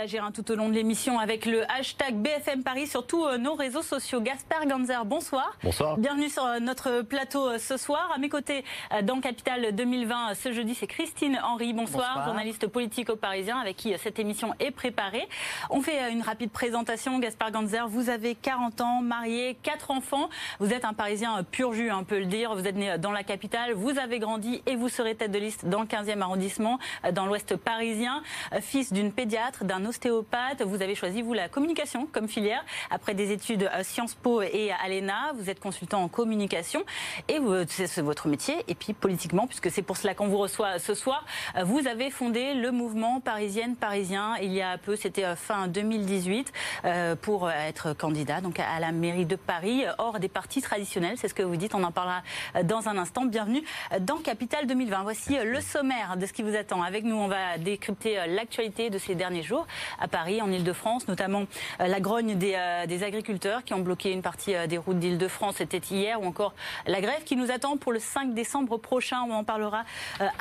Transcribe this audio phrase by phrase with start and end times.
[0.00, 3.36] réagir hein, tout au long de l'émission avec le hashtag BFM Paris sur tous euh,
[3.36, 4.22] nos réseaux sociaux.
[4.22, 5.58] Gaspard Ganzer, bonsoir.
[5.62, 5.98] Bonsoir.
[5.98, 8.10] Bienvenue sur euh, notre plateau euh, ce soir.
[8.14, 8.64] À mes côtés,
[9.02, 11.74] dans Capital 2020, ce jeudi, c'est Christine Henry.
[11.74, 15.28] Bonsoir, journaliste politique au Parisien, avec qui cette émission est préparée.
[15.68, 17.18] On fait une rapide présentation.
[17.18, 20.30] Gaspard Ganzer, vous avez 40 ans, marié, 4 enfants.
[20.60, 22.54] Vous êtes un Parisien pur jus, on peut le dire.
[22.54, 25.66] Vous êtes né dans la capitale, vous avez grandi et vous serez tête de liste
[25.66, 26.78] dans le 15e arrondissement,
[27.12, 28.22] dans l'ouest parisien.
[28.62, 30.62] Fils d'une pédiatre, d'un ostéopathe.
[30.62, 32.64] Vous avez choisi, vous, la communication comme filière.
[32.90, 36.82] Après des études à Sciences Po et à l'ENA, vous êtes consultant en communication.
[37.28, 38.56] Et c'est votre métier.
[38.68, 41.24] Et puis, politiquement, puisque c'est pour cela qu'on vous reçoit ce soir,
[41.64, 46.52] vous avez fondé le mouvement Parisienne Parisien il y a peu, c'était euh, fin 2018,
[46.84, 51.16] euh, pour être candidat donc à la mairie de Paris, hors des partis traditionnels.
[51.18, 51.74] C'est ce que vous dites.
[51.74, 52.22] On en parlera
[52.56, 53.24] euh, dans un instant.
[53.24, 53.62] Bienvenue
[54.00, 55.02] dans Capital 2020.
[55.02, 56.82] Voici le sommaire de ce qui vous attend.
[56.82, 59.66] Avec nous, on va décrypter l'actualité de ces derniers jours
[59.98, 61.44] à Paris, en Ile-de-France, notamment
[61.80, 65.56] euh, la grogne euh, des, agriculteurs qui ont bloqué une partie euh, des routes d'Ile-de-France,
[65.58, 66.54] c'était hier, ou encore
[66.86, 69.18] la grève qui nous attend pour le 5 décembre prochain.
[69.28, 69.84] On en parlera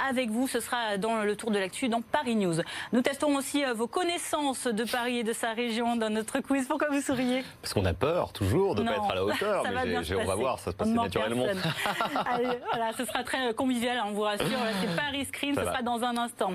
[0.10, 0.48] avec vous.
[0.48, 2.56] Ce sera dans le tour de l'actu dans Paris News.
[2.94, 6.68] Nous testons aussi vos connaissances de Paris et de sa région dans notre quiz.
[6.68, 7.44] Pourquoi vous souriez?
[7.62, 9.64] Parce qu'on a peur toujours de ne pas être à la hauteur.
[9.86, 11.46] mais on va voir, ça se passe naturellement.
[12.72, 14.48] voilà, ce sera très convivial, hein, on vous rassure.
[14.82, 16.54] C'est Paris Screen, ce sera dans un instant.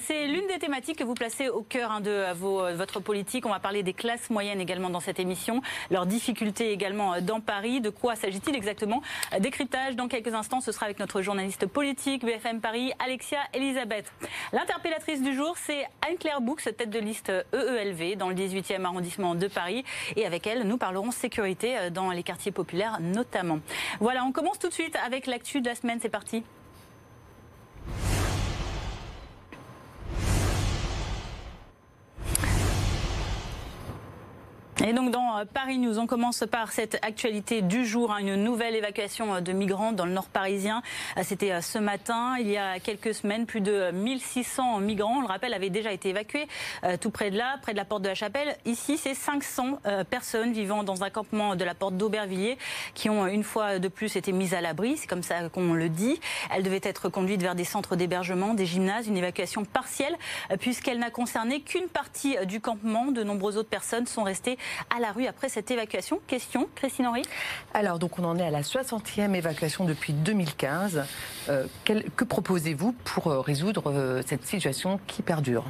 [0.00, 3.46] C'est l'une des thématiques que vous placez au cœur hein, de euh, euh, votre politique.
[3.46, 7.40] On va parler des classes moyennes également dans cette émission, leurs difficultés également euh, dans
[7.40, 7.80] Paris.
[7.80, 9.02] De quoi s'agit-il exactement?
[9.38, 10.60] Décryptage dans quelques instants.
[10.60, 14.10] Ce sera avec notre journaliste politique BFM Paris, Alexia Elisabeth.
[14.52, 19.46] L'interpellatrice du jour, c'est Anne-Claire Boux, tête de liste EELV dans le 18e arrondissement de
[19.46, 19.84] Paris.
[20.16, 23.60] Et avec elle, nous parlerons sécurité dans les quartiers populaires notamment.
[24.00, 25.98] Voilà, on commence tout de suite avec l'actu de la semaine.
[26.00, 26.42] C'est parti.
[34.84, 38.36] Et donc dans euh, Paris News, on commence par cette actualité du jour, hein, une
[38.36, 40.82] nouvelle évacuation euh, de migrants dans le nord parisien.
[41.16, 45.28] Euh, c'était ce matin, il y a quelques semaines, plus de 1600 migrants, on le
[45.28, 46.46] rappelle, avaient déjà été évacués
[47.00, 48.56] tout près de là, près de la porte de la Chapelle.
[48.64, 52.58] Ici, c'est 500 personnes vivant dans un campement de la porte d'Aubervilliers
[52.94, 55.88] qui ont une fois de plus été mises à l'abri, c'est comme ça qu'on le
[55.88, 56.20] dit.
[56.50, 60.16] Elles devaient être conduites vers des centres d'hébergement, des gymnases, une évacuation partielle
[60.58, 63.06] puisqu'elle n'a concerné qu'une partie du campement.
[63.06, 64.58] De nombreuses autres personnes sont restées
[64.94, 66.20] à la rue après cette évacuation.
[66.26, 67.22] Question, Christine Henry
[67.74, 71.04] Alors, donc on en est à la 60e évacuation depuis 2015.
[71.48, 75.64] Euh, que proposez-vous pour euh, résoudre euh, cette situation qui perdure?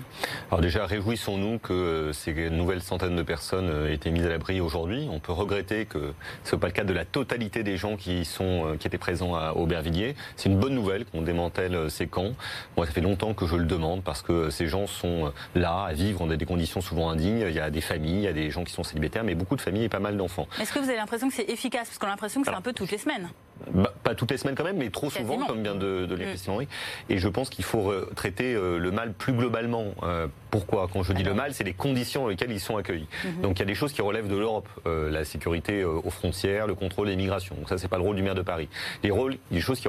[0.51, 5.09] Alors déjà, réjouissons-nous que ces nouvelles centaines de personnes aient été mises à l'abri aujourd'hui.
[5.11, 6.15] On peut regretter que
[6.45, 9.35] ce soit pas le cas de la totalité des gens qui, sont, qui étaient présents
[9.35, 10.15] à Aubervilliers.
[10.37, 12.33] C'est une bonne nouvelle qu'on démantèle ces camps.
[12.77, 15.93] Moi, ça fait longtemps que je le demande parce que ces gens sont là à
[15.93, 17.45] vivre dans des conditions souvent indignes.
[17.47, 19.57] Il y a des familles, il y a des gens qui sont célibataires, mais beaucoup
[19.57, 20.49] de familles et pas mal d'enfants.
[20.61, 21.89] Est-ce que vous avez l'impression que c'est efficace?
[21.89, 23.29] Parce qu'on a l'impression que c'est un peu toutes les semaines.
[23.73, 26.51] Bah, pas toutes les semaines quand même, mais trop souvent, comme vient de, de mm.
[26.51, 26.69] Henry.
[27.09, 29.95] Et je pense qu'il faut traiter euh, le mal plus globalement.
[30.03, 33.07] Euh, pourquoi Quand je dis le mal, c'est les conditions dans lesquelles ils sont accueillis.
[33.25, 33.41] Mm-hmm.
[33.43, 36.67] Donc il y a des choses qui relèvent de l'Europe, euh, la sécurité aux frontières,
[36.67, 37.55] le contrôle des migrations.
[37.57, 38.69] Donc ça, c'est pas le rôle du maire de Paris.
[39.03, 39.89] Les rôles, des choses qui,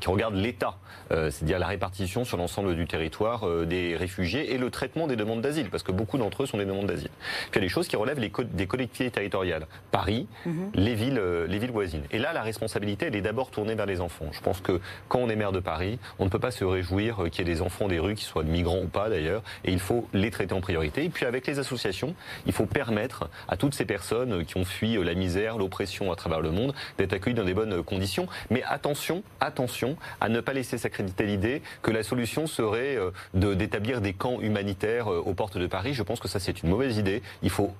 [0.00, 0.74] qui regardent l'État,
[1.10, 5.70] c'est-à-dire la répartition sur l'ensemble du territoire des réfugiés et le traitement des demandes d'asile,
[5.70, 7.10] parce que beaucoup d'entre eux sont des demandes d'asile.
[7.50, 10.50] Puis il y a des choses qui relèvent les des collectivités territoriales, Paris, mm-hmm.
[10.74, 12.02] les villes, les villes voisines.
[12.10, 14.26] Et là, la responsabilité, elle est d'abord tournée vers les enfants.
[14.32, 17.24] Je pense que quand on est maire de Paris, on ne peut pas se réjouir
[17.30, 19.80] qu'il y ait des enfants des rues, qui soient migrants ou pas d'ailleurs, et il
[19.80, 21.04] faut les traiter en priorité.
[21.04, 22.14] Et puis avec les associations,
[22.46, 26.40] il faut permettre à toutes ces personnes qui ont fui la misère, l'oppression à travers
[26.40, 28.26] le monde, d'être accueillies dans des bonnes conditions.
[28.50, 34.00] Mais attention, attention à ne pas laisser s'accréditer l'idée que la solution serait euh, d'établir
[34.00, 35.94] des camps humanitaires euh, aux portes de Paris.
[35.94, 37.22] Je pense que ça c'est une mauvaise idée.
[37.42, 37.72] Il faut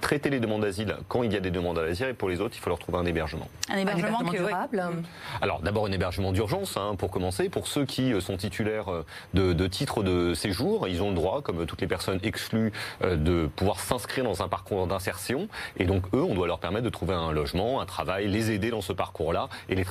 [0.00, 2.54] traiter les demandes d'asile quand il y a des demandes d'asile et pour les autres,
[2.56, 3.48] il faut leur trouver un hébergement.
[3.68, 4.82] Un hébergement, durable
[5.40, 7.48] Alors d'abord un hébergement d'urgence hein, pour commencer.
[7.48, 9.04] Pour ceux qui euh, sont titulaires euh,
[9.34, 13.46] de, titres de séjour, ils ont le droit, comme toutes les personnes exclues, euh, de
[13.46, 15.48] pouvoir s'inscrire dans un parcours d'insertion.
[15.76, 18.70] Et donc eux, on doit leur permettre de trouver un logement, un travail, les aider
[18.70, 19.84] dans ce parcours-là et les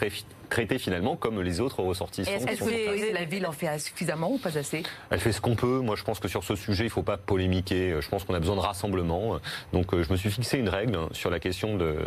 [0.53, 2.31] traiter finalement comme les autres ressortissants.
[2.31, 4.83] Est-ce que la ville en fait suffisamment ou pas assez?
[5.09, 5.79] Elle fait ce qu'on peut.
[5.79, 7.95] Moi, je pense que sur ce sujet, il ne faut pas polémiquer.
[7.99, 9.39] Je pense qu'on a besoin de rassemblement.
[9.73, 11.97] Donc, je me suis fixé une règle sur la question de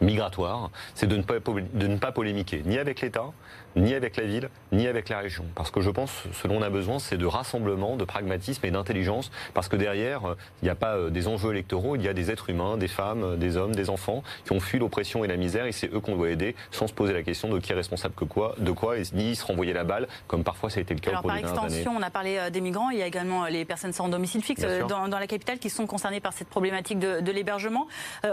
[0.00, 3.32] migratoire, c'est de ne pas polémiquer ni avec l'État,
[3.76, 5.44] ni avec la ville, ni avec la région.
[5.54, 8.70] Parce que je pense, ce dont on a besoin, c'est de rassemblement, de pragmatisme et
[8.70, 9.30] d'intelligence.
[9.54, 12.30] Parce que derrière, il n'y a pas euh, des enjeux électoraux, il y a des
[12.30, 15.66] êtres humains, des femmes, des hommes, des enfants qui ont fui l'oppression et la misère,
[15.66, 18.14] et c'est eux qu'on doit aider sans se poser la question de qui est responsable
[18.14, 20.94] que quoi, de quoi, et ni se renvoyer la balle, comme parfois ça a été
[20.94, 23.46] le cas Alors, au Par extension, on a parlé des migrants, il y a également
[23.46, 27.30] les personnes sans domicile fixe dans, la capitale qui sont concernées par cette problématique de,
[27.30, 27.86] l'hébergement.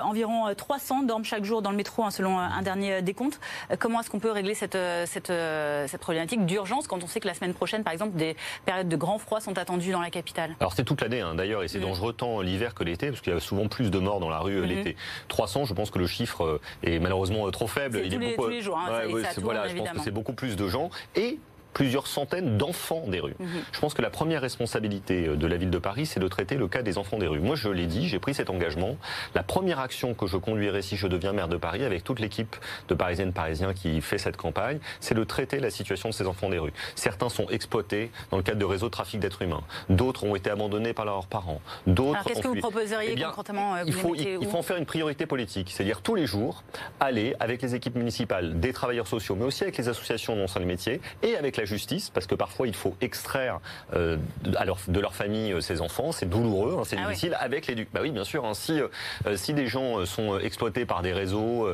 [0.03, 3.39] environ 300 dorment chaque jour dans le métro, hein, selon un dernier décompte.
[3.79, 7.33] comment est-ce qu'on peut régler cette, cette, cette problématique d'urgence quand on sait que la
[7.33, 8.35] semaine prochaine, par exemple, des
[8.65, 11.63] périodes de grand froid sont attendues dans la capitale Alors c'est toute l'année hein, d'ailleurs,
[11.63, 11.83] et c'est mm.
[11.83, 14.39] dangereux tant l'hiver que l'été, parce qu'il y a souvent plus de morts dans la
[14.39, 14.65] rue mm-hmm.
[14.65, 14.95] l'été.
[15.27, 18.01] 300, je pense que le chiffre est malheureusement trop faible.
[18.03, 18.43] Il est beaucoup...
[18.43, 18.77] tous les jours.
[18.77, 19.03] Hein,
[19.41, 20.89] voilà, je pense que c'est beaucoup plus de gens.
[21.15, 21.39] Et
[21.75, 23.35] plusieurs centaines d'enfants des rues.
[23.37, 23.47] Mhm.
[23.73, 26.55] Je pense que la première responsabilité euh, de la ville de Paris, c'est de traiter
[26.55, 27.41] le cas des enfants des rues.
[27.41, 28.95] Moi, je l'ai dit, j'ai pris cet engagement.
[29.35, 32.55] La première action que je conduirai si je deviens maire de Paris, avec toute l'équipe
[32.87, 36.49] de Parisiennes Parisiens qui fait cette campagne, c'est de traiter la situation de ces enfants
[36.49, 36.71] des rues.
[36.95, 39.63] Certains sont exploités dans le cadre de réseaux de trafic d'êtres humains.
[39.89, 41.59] D'autres ont été abandonnés par leurs parents.
[41.87, 42.23] D'autres.
[42.23, 45.25] Qu'est-ce que vous proposeriez eh concrètement euh, Il faut, il faut en faire une priorité
[45.25, 46.63] politique, c'est-à-dire tous les jours
[47.01, 50.59] aller avec les équipes municipales, des travailleurs sociaux, mais aussi avec les associations non sans
[50.59, 53.59] les métiers et avec la justice, parce que parfois il faut extraire
[53.95, 57.85] euh, de leur famille euh, ces enfants, c'est douloureux, hein, c'est ah difficile, avec les...
[57.93, 58.87] Bah oui, bien sûr, hein, si, euh,
[59.35, 61.67] si des gens sont exploités par des réseaux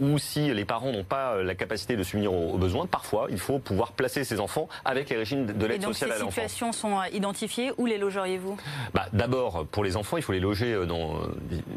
[0.00, 3.58] ou si les parents n'ont pas la capacité de subvenir aux, besoins, parfois il faut
[3.58, 6.34] pouvoir placer ces enfants avec les régimes de l'aide sociale à l'enfance.
[6.34, 8.56] ces situations sont identifiées, où les logeriez-vous?
[8.92, 11.20] Bah, D'abord, pour les enfants, il faut les loger dans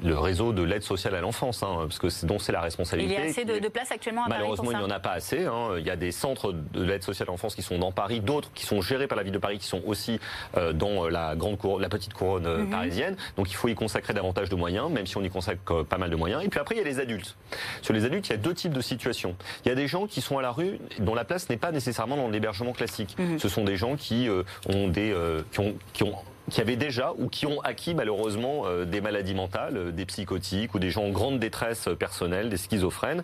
[0.03, 3.13] le réseau de l'aide sociale à l'enfance, hein, parce que dont c'est la responsabilité.
[3.13, 5.47] Il y a assez de, places actuellement à Malheureusement, il n'y en a pas assez.
[5.77, 8.51] Il y a des centres de l'aide sociale à l'enfance qui sont dans Paris, d'autres
[8.53, 10.19] qui sont gérés par la ville de Paris, qui sont aussi
[10.55, 12.69] euh, dans euh, la grande la petite couronne euh, mhm.
[12.69, 13.15] parisienne.
[13.35, 16.11] Donc il faut y consacrer davantage de moyens, même si on y consacre pas mal
[16.11, 16.43] de moyens.
[16.45, 17.35] Et puis après, il y a les adultes.
[17.81, 19.35] Sur les adultes, il y a deux types de situations.
[19.65, 21.71] Il y a des gens qui sont à la rue, dont la place n'est pas
[21.71, 23.15] nécessairement dans l'hébergement classique.
[23.17, 23.39] Mhm.
[23.39, 24.29] Ce sont des gens qui
[24.69, 25.15] ont des
[25.51, 26.13] qui ont, qui ont
[26.49, 30.73] qui avaient déjà ou qui ont acquis malheureusement euh, des maladies mentales, euh, des psychotiques
[30.75, 33.23] ou des gens en grande détresse personnelle, des schizophrènes,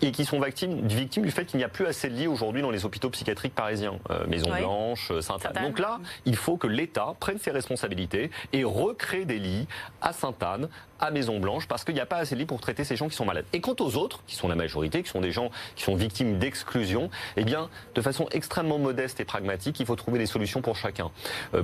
[0.00, 2.62] et qui sont victimes, victimes du fait qu'il n'y a plus assez de lits aujourd'hui
[2.62, 5.62] dans les hôpitaux psychiatriques parisiens, euh, Maison Blanche, Sainte-Anne.
[5.62, 9.68] Donc là, il faut que l'État prenne ses responsabilités et recrée des lits
[10.00, 10.68] à Sainte-Anne,
[10.98, 13.08] à Maison Blanche, parce qu'il n'y a pas assez de lits pour traiter ces gens
[13.08, 13.44] qui sont malades.
[13.52, 16.38] Et quant aux autres, qui sont la majorité, qui sont des gens qui sont victimes
[16.38, 20.76] d'exclusion, eh bien, de façon extrêmement modeste et pragmatique, il faut trouver des solutions pour
[20.76, 21.10] chacun.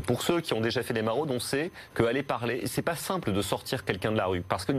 [0.06, 3.32] pour ceux qui ont déjà fait des maraudes, on sait qu'aller parler, c'est pas simple
[3.32, 4.42] de sortir quelqu'un de la rue.
[4.42, 4.72] Parce que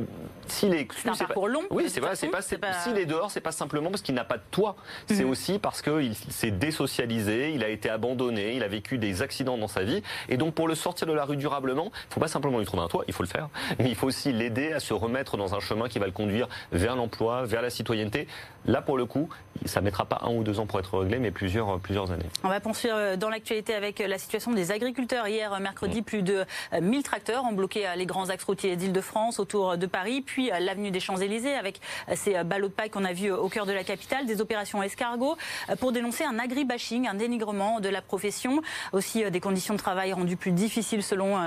[0.47, 0.88] s'il est.
[0.94, 1.63] C'est un parcours long.
[1.69, 4.38] Oui, c'est vrai, c'est pas, S'il est dehors, c'est pas simplement parce qu'il n'a pas
[4.38, 4.75] de toit.
[5.07, 5.30] C'est mhm.
[5.30, 9.68] aussi parce qu'il s'est désocialisé, il a été abandonné, il a vécu des accidents dans
[9.68, 10.01] sa vie.
[10.27, 12.83] Et donc, pour le sortir de la rue durablement, il faut pas simplement lui trouver
[12.83, 13.50] un toit, il faut le faire.
[13.80, 16.47] Mais il faut aussi l'aider à se remettre dans un chemin qui va le conduire
[16.71, 18.27] vers l'emploi, vers la citoyenneté.
[18.65, 19.30] Là, pour le coup,
[19.65, 22.25] ça mettra pas un ou deux ans pour être réglé, mais plusieurs, plusieurs années.
[22.44, 25.27] On va poursuivre euh, dans l'actualité avec la situation des agriculteurs.
[25.27, 26.45] Hier, mercredi, plus de
[26.79, 30.51] 1000 euh, tracteurs ont bloqué euh, les grands axes routiers d'Île-de-France autour de Paris, puis
[30.51, 31.79] euh, l'avenue des Champs-Élysées avec
[32.15, 35.37] ces ballots de paille qu'on a vus au cœur de la capitale, des opérations escargot
[35.79, 38.61] pour dénoncer un agribashing, un dénigrement de la profession,
[38.93, 41.37] aussi des conditions de travail rendues plus difficiles selon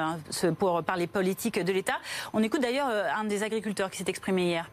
[0.58, 1.98] pour, par les politiques de l'État.
[2.32, 4.68] On écoute d'ailleurs un des agriculteurs qui s'est exprimé hier.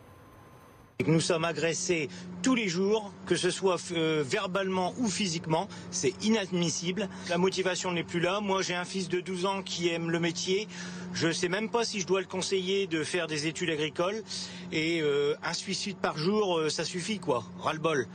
[1.08, 2.10] Nous sommes agressés
[2.44, 5.70] tous les jours, que ce soit euh, verbalement ou physiquement.
[5.92, 7.08] C'est inadmissible.
[7.30, 8.42] La motivation n'est plus là.
[8.42, 10.68] Moi, j'ai un fils de 12 ans qui aime le métier.
[11.14, 14.22] Je ne sais même pas si je dois le conseiller de faire des études agricoles.
[14.74, 17.46] Et euh, un suicide par jour, euh, ça suffit, quoi.
[17.60, 18.06] Ras-le-bol.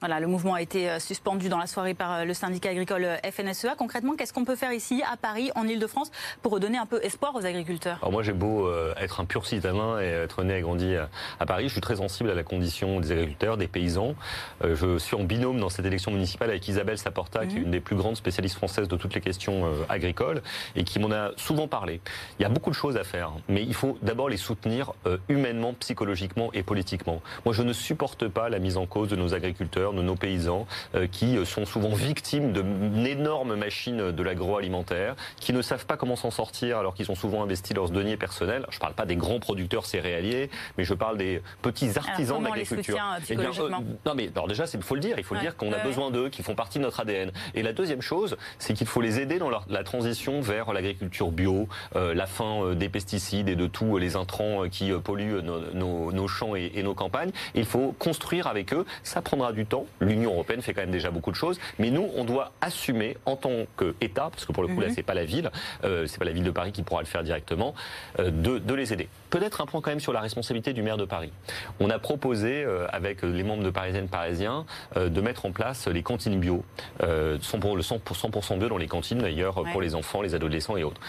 [0.00, 3.04] Voilà, le mouvement a été euh, suspendu dans la soirée par euh, le syndicat agricole
[3.04, 3.74] euh, FNSEA.
[3.76, 7.34] Concrètement, qu'est-ce qu'on peut faire ici, à Paris, en Ile-de-France, pour redonner un peu espoir
[7.34, 7.98] aux agriculteurs?
[8.00, 10.94] Alors moi, j'ai beau être un pur citadin et être né et grandi
[11.40, 14.14] à Paris, je suis très sensible à la condition des agriculteurs, des paysans.
[14.62, 17.64] Je suis en binôme dans cette élection municipale avec Isabelle Saporta, qui est mhm.
[17.64, 20.42] une des plus grandes spécialistes françaises de toutes les questions agricoles
[20.76, 22.00] et qui m'en a souvent parlé.
[22.38, 24.92] Il y a beaucoup de choses à faire, mais il faut d'abord les soutenir
[25.28, 27.20] humainement, psychologiquement et politiquement.
[27.44, 30.66] Moi, je ne supporte pas la mise en cause de nos agriculteurs de nos paysans
[30.94, 36.16] euh, qui sont souvent victimes d'une énorme machine de l'agroalimentaire, qui ne savent pas comment
[36.16, 38.66] s'en sortir alors qu'ils ont souvent investi leurs deniers personnels.
[38.70, 42.44] Je ne parle pas des grands producteurs céréaliers, mais je parle des petits artisans de
[42.44, 42.96] l'agriculture.
[43.28, 43.70] Eh euh,
[44.06, 46.10] non mais alors déjà, il faut le dire, il faut le dire qu'on a besoin
[46.10, 47.30] d'eux, qu'ils font partie de notre ADN.
[47.54, 51.68] Et la deuxième chose, c'est qu'il faut les aider dans la transition vers l'agriculture bio,
[51.96, 56.72] euh, la fin des pesticides et de tous les intrants qui polluent nos, champs et,
[56.74, 57.30] et nos campagnes.
[57.54, 58.84] Il faut construire avec eux.
[59.02, 62.08] Ça prendra du temps L'Union européenne fait quand même déjà beaucoup de choses, mais nous,
[62.16, 64.94] on doit assumer en tant qu'État, parce que pour le coup là, mhm.
[64.94, 65.50] c'est pas la ville,
[65.84, 67.74] euh, c'est pas la ville de Paris qui pourra le faire directement,
[68.18, 69.08] euh, de, les aider.
[69.30, 71.32] Peut-être un point quand même sur la responsabilité du maire de Paris.
[71.80, 74.64] On a proposé euh, avec les membres de Parisiennes Parisiens
[74.96, 76.64] de mettre en place les cantines bio,
[76.98, 81.00] pour le 100%, bio dans les cantines d'ailleurs pour les enfants, les adolescents et autres.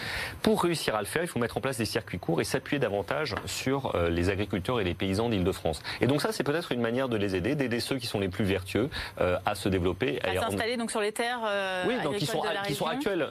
[0.42, 2.78] Pour réussir à le faire, il faut mettre en place des circuits courts et s'appuyer
[2.78, 5.82] davantage sur les agriculteurs et les paysans d'Île-de-France.
[6.00, 8.28] Et donc ça, c'est peut-être une manière de les aider, d'aider ceux qui sont les
[8.28, 10.20] plus verts vertueux à se développer.
[10.22, 11.40] À s'installer donc sur les terres
[11.86, 13.26] Oui, donc qui sont, qui sont actuels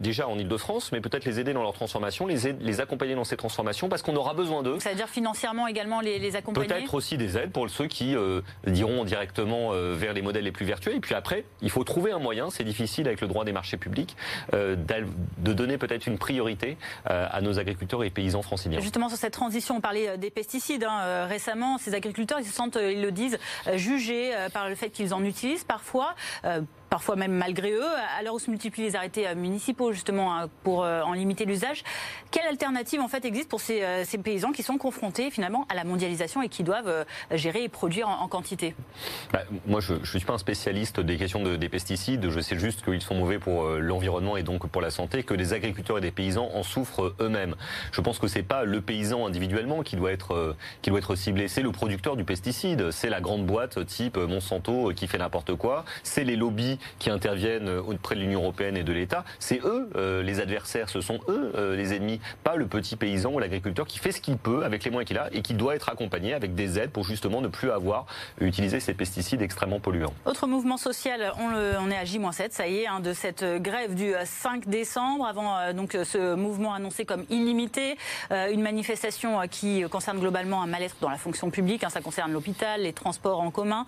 [0.00, 3.36] déjà en Ile-de-France, mais peut-être les aider dans leur transformation, les, les accompagner dans ces
[3.36, 4.78] transformations, parce qu'on aura besoin d'eux.
[4.80, 8.16] C'est-à-dire financièrement également les, les accompagner Peut-être aussi des aides pour ceux qui
[8.66, 10.94] diront directement vers les modèles les plus vertueux.
[10.94, 13.76] Et puis après, il faut trouver un moyen, c'est difficile avec le droit des marchés
[13.76, 14.16] publics,
[14.52, 18.80] de donner peut-être une priorité à nos agriculteurs et paysans franciliens.
[18.80, 21.78] Justement, sur cette transition, on parlait des pesticides hein, récemment.
[21.78, 23.38] Ces agriculteurs, ils se sentent, ils le disent,
[23.74, 25.64] jugés par le fait qu'ils en utilisent.
[25.64, 26.14] Parfois
[26.94, 30.48] parfois même malgré eux, à l'heure où se multiplient les arrêtés euh, municipaux justement hein,
[30.62, 31.82] pour euh, en limiter l'usage.
[32.30, 35.82] Quelle alternative en fait existe pour ces, euh, paysans qui sont confrontés finalement à la
[35.82, 38.76] mondialisation et qui doivent gérer et produire en, quantité?
[39.32, 42.30] Bah, Moi, je ne suis pas un spécialiste des questions des pesticides.
[42.30, 45.52] Je sais juste qu'ils sont mauvais pour l'environnement et donc pour la santé, que les
[45.52, 47.56] agriculteurs et des paysans en souffrent eux-mêmes.
[47.90, 51.48] Je pense que c'est pas le paysan individuellement qui doit être qui doit être ciblé,
[51.48, 55.84] c'est le producteur du pesticide, c'est la grande boîte type Monsanto qui fait n'importe quoi,
[56.04, 60.22] c'est les lobbies qui interviennent auprès de l'Union européenne et de l'État, c'est eux euh,
[60.22, 63.98] les adversaires, ce sont eux euh, les ennemis, pas le petit paysan ou l'agriculteur qui
[63.98, 66.54] fait ce qu'il peut avec les moyens qu'il a et qui doit être accompagné avec
[66.54, 68.06] des aides pour justement ne plus avoir
[68.40, 70.14] utilisé ces pesticides extrêmement polluants.
[70.24, 74.12] Autre mouvement social, on, est à J-7, ça y est, hein, de cette grève du
[74.24, 77.96] 5 décembre, avant euh, donc ce mouvement annoncé comme illimité,
[78.30, 82.82] une manifestation qui concerne globalement un mal-être dans la fonction publique, hein, ça concerne l'hôpital,
[82.82, 83.86] les transports en commun.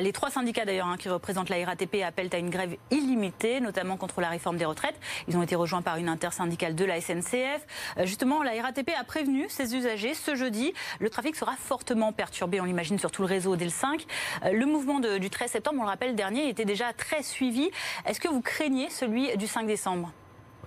[0.00, 3.96] les trois syndicats d'ailleurs hein, qui représentent la RATP appellent à une grève illimitée, notamment
[3.96, 4.98] contre la réforme des retraites.
[5.28, 7.66] Ils ont été rejoints par une intersyndicale de la SNCF.
[7.98, 10.72] Euh, justement, la RATP a prévenu ses usagers ce jeudi.
[11.00, 14.04] Le trafic sera fortement perturbé, on l'imagine, sur tout le réseau dès le 5.
[14.44, 17.70] Euh, le mouvement du 13 septembre, on le rappelle, dernier, était déjà très suivi.
[18.06, 20.12] Est-ce que vous craignez celui du 5 décembre?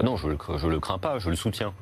[0.04, 1.74] Non, je ne le crains pas, je le soutiens.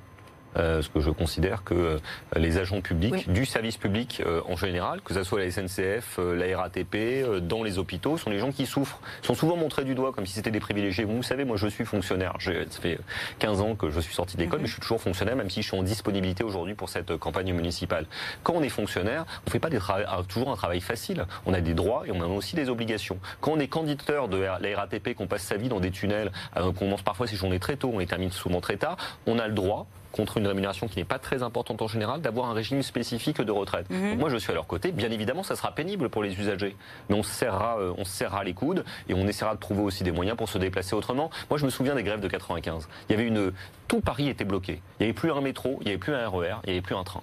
[0.57, 1.99] Euh, parce que je considère que euh,
[2.35, 6.57] les agents publics du service public euh, en général, que ce soit la SNCF, la
[6.57, 10.25] RATP, dans les hôpitaux, sont les gens qui souffrent, sont souvent montrés du doigt comme
[10.25, 11.03] si c'était des privilégiés.
[11.03, 12.99] Vous savez, moi je suis fonctionnaire, ça fait
[13.39, 14.63] 15 ans que je suis sorti d'école, mhm.
[14.63, 17.53] mais je suis toujours fonctionnaire, même si je suis en disponibilité aujourd'hui pour cette campagne
[17.53, 18.05] municipale.
[18.43, 19.79] Quand on est fonctionnaire, on ne fait pas des
[20.27, 21.25] toujours un travail facile.
[21.45, 23.19] On a des droits et on a aussi des obligations.
[23.41, 26.73] Quand on est candidateur de la RATP, qu'on passe sa vie dans des tunnels, qu'on
[26.73, 29.53] commence parfois ses journées très tôt, on les termine souvent très tard, on a le
[29.53, 33.41] droit contre une rémunération qui n'est pas très importante en général, d'avoir un régime spécifique
[33.41, 33.89] de retraite.
[33.89, 34.17] Mhm.
[34.17, 34.91] moi, je suis à leur côté.
[34.91, 36.75] Bien évidemment, ça sera pénible pour les usagers,
[37.09, 40.11] mais on serrera, euh, on serrera les coudes et on essaiera de trouver aussi des
[40.11, 41.29] moyens pour se déplacer autrement.
[41.49, 42.87] Moi, je me souviens des grèves de 95.
[43.09, 43.51] Il y avait une,
[43.87, 44.81] tout Paris était bloqué.
[44.99, 46.81] Il n'y avait plus un métro, il n'y avait plus un RER, il n'y avait
[46.81, 47.21] plus un train.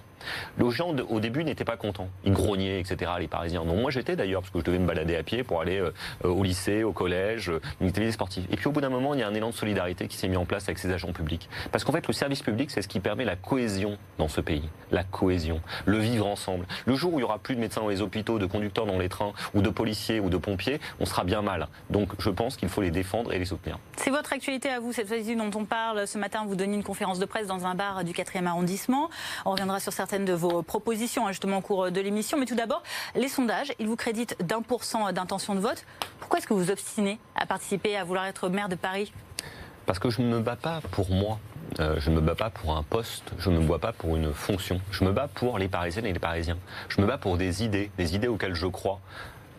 [0.57, 2.09] Les gens, au début, n'étaient pas contents.
[2.23, 3.63] Ils grognaient, etc., les Parisiens.
[3.63, 5.91] Non, moi j'étais d'ailleurs, parce que je devais me balader à pied pour aller euh,
[6.23, 8.45] au lycée, au collège, une activité sportive.
[8.51, 10.27] Et puis au bout d'un moment, il y a un élan de solidarité qui s'est
[10.27, 11.49] mis en place avec ces agents publics.
[11.71, 14.69] Parce qu'en fait, le service public, c'est ce qui permet la cohésion dans ce pays.
[14.91, 15.61] La cohésion.
[15.85, 16.65] Le vivre ensemble.
[16.85, 18.97] Le jour où il y aura plus de médecins dans les hôpitaux, de conducteurs dans
[18.97, 21.67] les trains, ou de policiers, ou de pompiers, on sera bien mal.
[21.89, 23.79] Donc je pense qu'il faut les défendre et les soutenir.
[23.97, 26.07] C'est votre actualité à vous, cette fois dont on parle.
[26.07, 29.09] Ce matin, vous donnez une conférence de presse dans un bar du 4e arrondissement.
[29.45, 32.37] On reviendra sur certaines de vos propositions Hein, justement au cours de l'émission.
[32.37, 32.83] Mais tout d'abord,
[33.15, 35.85] les sondages, ils vous créditent d'un pour cent d'intention de vote.
[36.19, 39.11] Pourquoi est-ce que vous vous obstinez à participer, à vouloir être maire de Paris?
[39.85, 41.39] Parce que je ne me bats pas pour moi.
[41.79, 44.15] Euh, je ne me bats pas pour un poste, je ne me bats pas pour
[44.15, 44.79] une fonction.
[44.89, 46.57] Je me bats pour les Parisiennes et les Parisiens.
[46.87, 48.99] Je me bats pour des idées, des idées auxquelles je crois.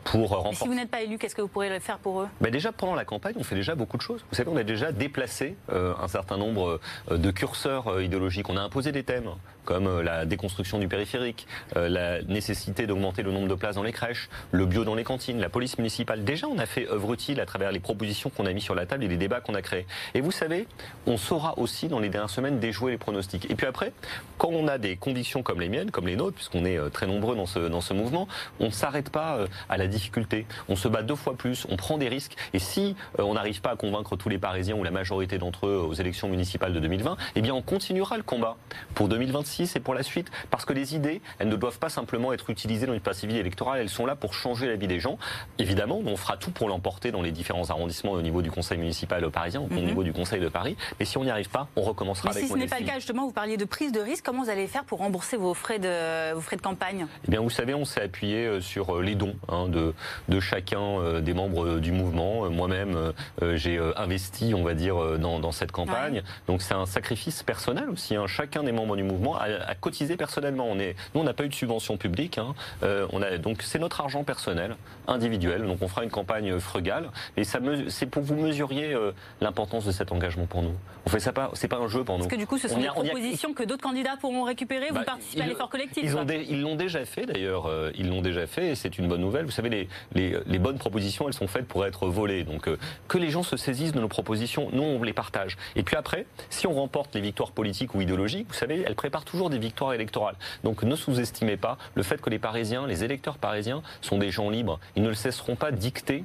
[0.04, 2.28] Pour si vous n'êtes pas élu, qu'est-ce que vous pourrez faire pour eux?
[2.40, 4.24] Ben Déjà, pendant la campagne, on fait déjà beaucoup de choses.
[4.30, 8.48] Vous savez, on a déjà déplacé euh, un certain nombre euh, de curseurs idéologiques.
[8.48, 9.28] On a imposé des thèmes
[9.68, 11.46] comme euh, la déconstruction du périphérique,
[11.76, 15.04] euh, la nécessité d'augmenter le nombre de places dans les crèches, le bio dans les
[15.04, 16.24] cantines, la police municipale.
[16.24, 18.86] Déjà, on a fait œuvre utile à travers les propositions qu'on a mis sur la
[18.86, 19.84] table et les débats qu'on a créés.
[20.14, 20.66] Et vous savez,
[21.06, 23.50] on saura aussi dans les dernières semaines déjouer les pronostics.
[23.50, 23.92] Et puis après,
[24.38, 27.06] quand on a des convictions comme les miennes, comme les nôtres, puisqu'on est euh, très
[27.06, 28.26] nombreux dans ce, dans ce mouvement,
[28.60, 30.46] on ne s'arrête pas à la difficulté.
[30.70, 32.36] On se bat deux fois plus, on prend des risques.
[32.54, 35.76] Et si on n'arrive pas à convaincre tous les Parisiens ou la majorité d'entre eux
[35.76, 38.56] aux élections municipales de 2020, eh bien on continuera le combat
[38.94, 40.30] pour 2026 et pour la suite.
[40.50, 43.80] Parce que les idées, elles ne doivent pas simplement être utilisées dans une civile électorale,
[43.80, 45.18] elles sont là pour changer la vie des gens.
[45.58, 49.28] Évidemment, on fera tout pour l'emporter dans les différents arrondissements au niveau du conseil municipal
[49.30, 49.84] parisien, au mhm.
[49.84, 50.76] niveau du conseil de Paris.
[50.98, 52.86] Mais si on n'y arrive pas, on recommencera Mais avec si ce n'est pas le
[52.86, 55.54] cas, justement, vous parliez de prise de risque, comment vous allez faire pour rembourser vos
[55.54, 57.06] frais de, vos frais de campagne?
[57.26, 59.94] Eh bien, vous savez, on s'est appuyé euh, sur euh, les dons hein, de,
[60.28, 62.50] de chacun euh, des membres du mouvement.
[62.50, 63.12] Moi-même,
[63.54, 66.22] j'ai investi, on va dire, dans, dans cette campagne.
[66.46, 68.16] Donc c'est un sacrifice personnel aussi.
[68.16, 68.26] Hein.
[68.26, 70.66] Chacun des membres du mouvement a cotisé personnellement.
[70.68, 72.38] On est, nous, on n'a pas eu de subvention publique.
[72.38, 72.54] Hein.
[72.82, 74.76] Euh, on a, donc c'est notre argent personnel,
[75.06, 75.66] individuel.
[75.66, 77.10] Donc on fera une campagne frugale.
[77.36, 80.74] Et ça c'est pour que vous mesuriez euh, l'importance de cet engagement pour nous.
[81.06, 82.24] On fait ça pas, c'est pas un jeu pour nous.
[82.24, 84.88] Parce que du coup, ce sont des propositions que d'autres candidats pourront récupérer.
[84.88, 86.04] vous bah, participez à l'effort collectif.
[86.04, 87.66] Ils l'ont déjà fait d'ailleurs.
[87.66, 89.44] Euh, ils l'ont déjà fait et c'est une bonne nouvelle.
[89.44, 92.44] Vous savez, les, bonnes propositions, elles sont faites pour être volées.
[92.44, 92.68] Donc
[93.08, 95.56] que les gens se saisissent de nos propositions, nous on les partage.
[95.76, 99.24] Et puis après, si on remporte les victoires politiques ou idéologiques, vous savez, elles préparent
[99.28, 100.36] toujours des victoires électorales.
[100.64, 104.50] Donc ne sous-estimez pas le fait que les Parisiens, les électeurs parisiens, sont des gens
[104.50, 104.80] libres.
[104.96, 106.24] Ils ne le cesseront pas dicter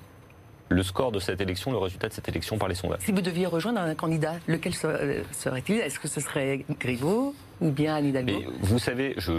[0.69, 3.01] le score de cette élection, le résultat de cette élection par les sondages.
[3.01, 5.79] Si vous deviez rejoindre un candidat, lequel euh, serait-il?
[5.79, 9.31] Est-ce que ce serait Griveaux ou bien Anne Hidalgo Vous savez, je,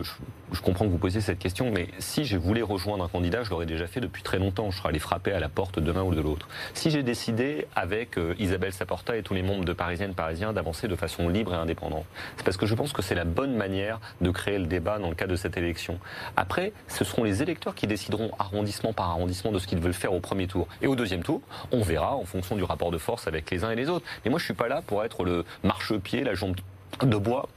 [0.62, 3.66] comprends que vous posiez cette question, mais si je voulais rejoindre un candidat, je l'aurais
[3.66, 4.70] déjà fait depuis très longtemps.
[4.70, 6.48] Je serais allé frapper à la porte de ou de l'autre.
[6.72, 10.88] Si j'ai décidé, avec euh, Isabelle Saporta et tous les membres de Parisiennes Parisiens, d'avancer
[10.88, 14.00] de façon libre et indépendante, c'est parce que je pense que c'est la bonne manière
[14.22, 15.98] de créer le débat dans le cadre de cette élection.
[16.36, 20.14] Après, ce seront les électeurs qui décideront arrondissement par arrondissement de ce qu'ils veulent faire
[20.14, 20.66] au premier tour.
[20.80, 23.70] Et au deuxième tour, on verra en fonction du rapport de force avec les uns
[23.70, 24.06] et les autres.
[24.24, 26.56] Mais moi, je suis pas là pour être le marchepied, la jambe
[27.02, 27.48] de bois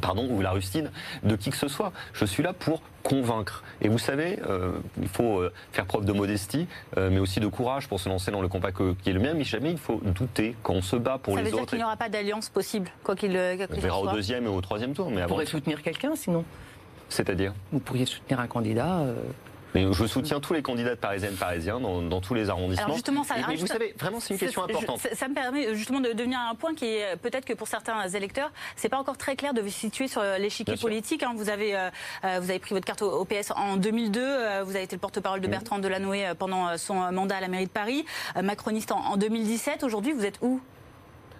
[0.00, 0.90] pardon, ou la rustine
[1.22, 1.92] de qui que ce soit.
[2.12, 3.62] Je suis là pour convaincre.
[3.80, 6.66] Et vous savez, euh, il faut euh, faire preuve de modestie,
[6.96, 9.34] euh, mais aussi de courage pour se lancer dans le combat qui est le mien.
[9.34, 11.50] Mais jamais il faut douter quand on se bat pour les autres.
[11.50, 14.46] Ça veut dire qu'il n'y aura pas d'alliance possible, quoi qu'il On verra au deuxième
[14.46, 15.10] et au troisième tour.
[15.10, 16.44] Mais vous pourrez soutenir quelqu'un, sinon
[17.08, 19.04] C'est-à-dire Vous pourriez soutenir un candidat
[19.76, 22.84] mais je soutiens tous les candidats de parisiennes parisiens dans, tous les arrondissements.
[22.84, 25.06] Alors justement, ça, mais, vous savez, vraiment, c'est une question importante.
[25.12, 28.50] Ça, me permet justement de devenir un point qui est peut-être que pour certains électeurs,
[28.76, 31.22] c'est pas encore très clair de vous situer sur l'échiquier politique.
[31.22, 31.34] Hein.
[31.36, 31.90] Vous avez euh,
[32.24, 34.20] euh, vous avez pris votre carte au, PS en 2002.
[34.22, 37.66] Euh, vous avez été le porte-parole de Bertrand Delanoë pendant son mandat à la mairie
[37.66, 38.06] de Paris.
[38.42, 39.84] macroniste en 2017.
[39.84, 40.60] Aujourd'hui, vous êtes où?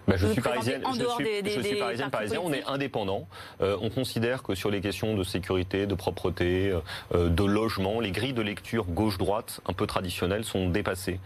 [0.06, 3.26] Bah, je, suis parisienne, je, suis, parisienne, parisien, on est indépendant.
[3.60, 6.72] Euh, on considère que sur les questions de sécurité, de propreté,
[7.12, 11.18] euh, de logement, les grilles de lecture gauche-droite un peu traditionnelles sont dépassées.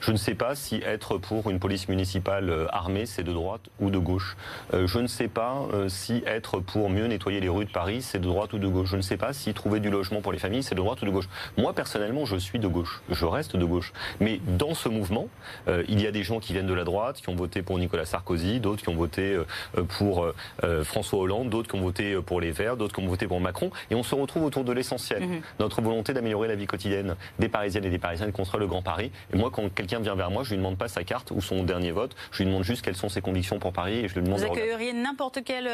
[0.00, 3.62] Je ne sais pas si être pour une police municipale euh, armée, c'est de droite
[3.80, 4.36] ou de gauche.
[4.72, 8.26] je ne sais pas si être pour mieux nettoyer les rues de Paris, c'est de
[8.26, 8.90] droite ou de gauche.
[8.90, 11.06] Je ne sais pas si trouver du logement pour les familles, c'est de droite ou
[11.06, 11.28] de gauche.
[11.56, 13.02] Moi, personnellement, je suis de gauche.
[13.10, 13.92] Je reste de gauche.
[14.20, 15.28] Mais dans ce mouvement,
[15.66, 18.04] il y a des gens qui viennent de la droite, qui ont voté pour Nicolas
[18.04, 19.44] Sarkozy, d'autres qui ont voté euh,
[19.98, 23.08] pour euh, euh, François Hollande, d'autres qui ont voté pour les Verts, d'autres qui ont
[23.08, 23.70] voté pour Macron.
[23.90, 25.40] Et on se retrouve autour de l'essentiel, mhm.
[25.60, 28.82] notre volonté d'améliorer la vie quotidienne des Parisiennes et des Parisiens de construire le Grand
[28.82, 29.10] Paris.
[29.32, 31.62] Et moi, quand quelqu'un vient vers moi, je lui demande pas sa carte ou son
[31.62, 34.22] dernier vote, je lui demande juste quelles sont ses convictions pour Paris et je lui
[34.22, 34.40] demande.
[34.40, 35.68] Vous accueilleriez n'importe quel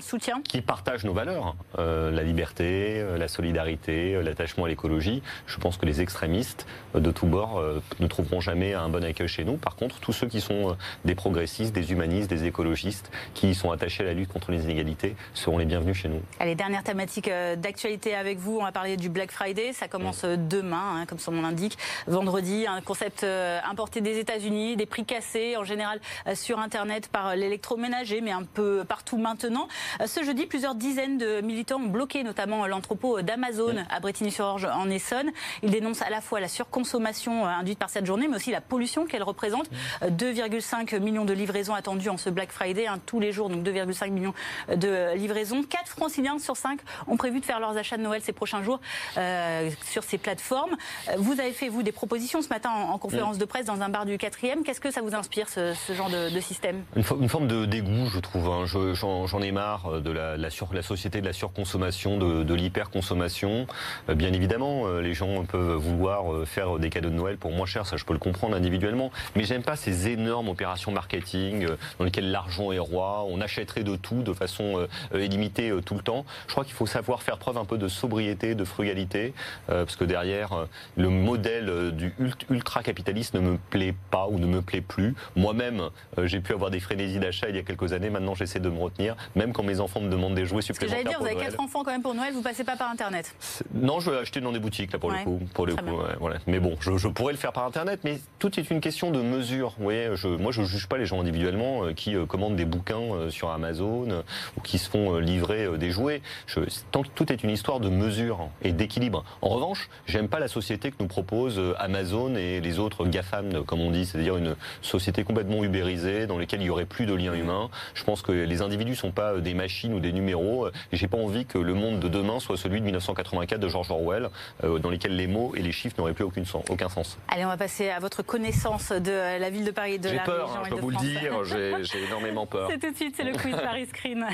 [0.00, 0.40] soutien?
[0.42, 5.22] Qui partage nos valeurs, la liberté, la solidarité, l'attachement à l'écologie.
[5.46, 7.62] Je pense que les extrémistes de tous bords
[8.00, 9.56] ne trouveront jamais un bon accueil chez nous.
[9.56, 14.02] Par contre, tous ceux qui sont des progressistes des humanistes, des écologistes qui sont attachés
[14.02, 16.20] à la lutte contre les inégalités seront les bienvenus chez nous.
[16.40, 18.58] Allez, dernière thématique euh, d'actualité avec vous.
[18.60, 19.72] On va parler du Black Friday.
[19.72, 21.78] Ça commence euh, demain, hein, comme son nom l'indique.
[22.06, 26.00] Vendredi, un concept euh, importé des États-Unis, des prix cassés en général
[26.34, 29.68] sur Internet par l'électroménager, mais un peu partout maintenant.
[30.04, 35.30] Ce jeudi, plusieurs dizaines de militants ont bloqué notamment l'entrepôt d'Amazon à Bretigny-sur-Orge en Essonne.
[35.62, 39.06] Ils dénoncent à la fois la surconsommation induite par cette journée, mais aussi la pollution
[39.06, 39.68] qu'elle représente.
[40.02, 43.64] 2,5 millions de livres livraisons attendues en ce Black Friday, hein, tous les jours, donc
[43.64, 44.34] 2,5 millions
[44.68, 45.62] de livraisons.
[45.62, 48.78] 4 franciliens sur 5 ont prévu de faire leurs achats de Noël ces prochains jours
[49.16, 50.76] euh, sur ces plateformes.
[51.08, 53.88] Euh, vous avez fait, vous, des propositions ce matin en, conférence de presse dans un
[53.88, 54.64] bar du 4e.
[54.64, 56.82] Qu'est-ce que ça vous inspire, ce, genre de, système?
[56.94, 58.50] Une, forme de dégoût, je trouve.
[58.50, 58.64] Hein.
[58.66, 62.54] J'en ai marre euh, de la, la, sur, la, société de la surconsommation, de, de
[62.54, 63.66] l'hyperconsommation.
[64.08, 67.96] bien évidemment, les gens peuvent vouloir faire des cadeaux de Noël pour moins cher, ça
[67.96, 69.10] je peux le comprendre individuellement.
[69.34, 73.82] Mais j'aime pas ces énormes opérations marketing euh, dans lequel l'argent est roi, on achèterait
[73.82, 76.24] de tout de façon euh, euh, illimitée tout le temps.
[76.46, 79.34] Je crois qu'il faut savoir faire preuve un peu de sobriété, de frugalité,
[79.66, 82.14] parce que derrière, le modèle du
[82.50, 85.14] ultra-capitaliste ne me plaît pas ou ne me plaît plus.
[85.34, 85.90] Moi-même,
[86.24, 88.78] j'ai pu avoir des frénésies d'achat il y a quelques années, maintenant j'essaie de me
[88.78, 90.98] retenir, même quand mes enfants me demandent des jouets supplémentaires.
[90.98, 93.34] J'allais dire, vous avez quatre enfants quand même pour Noël, vous passez pas par Internet
[93.74, 95.40] Non, je vais acheter dans des boutiques, là, pour le coup.
[95.54, 96.36] Pour le coup voilà.
[96.46, 99.74] Mais bon, je, pourrais le faire par Internet, mais tout est une question de mesure.
[99.78, 102.64] Vous voyez, je, moi, je juge pas les gens individuellement euh, qui euh, commandent des
[102.64, 104.22] bouquins euh, sur Amazon
[104.56, 106.22] ou qui se font livrer des jouets.
[106.46, 109.24] Je, tant que tout est une histoire de mesure et d'équilibre.
[109.42, 113.80] En revanche, j'aime pas la société que nous propose Amazon et les autres GAFAM, comme
[113.80, 117.34] on dit, c'est-à-dire une société complètement ubérisée dans laquelle il y aurait plus de liens
[117.34, 117.70] humains.
[117.94, 121.18] Je pense que les individus sont pas des machines ou des numéros et j'ai pas
[121.18, 124.30] envie que le monde de demain soit celui de 1984 de George Orwell,
[124.62, 127.18] dans lequel les mots et les chiffres n'auraient plus aucune sens, aucun sens.
[127.28, 130.22] Allez, on va passer à votre connaissance de la ville de Paris et de la
[130.22, 131.15] peur, région hein, je peux vous le dire
[131.82, 132.68] j'ai énormément peur.
[132.70, 134.26] C'est tout de suite, c'est le quiz Paris Screen.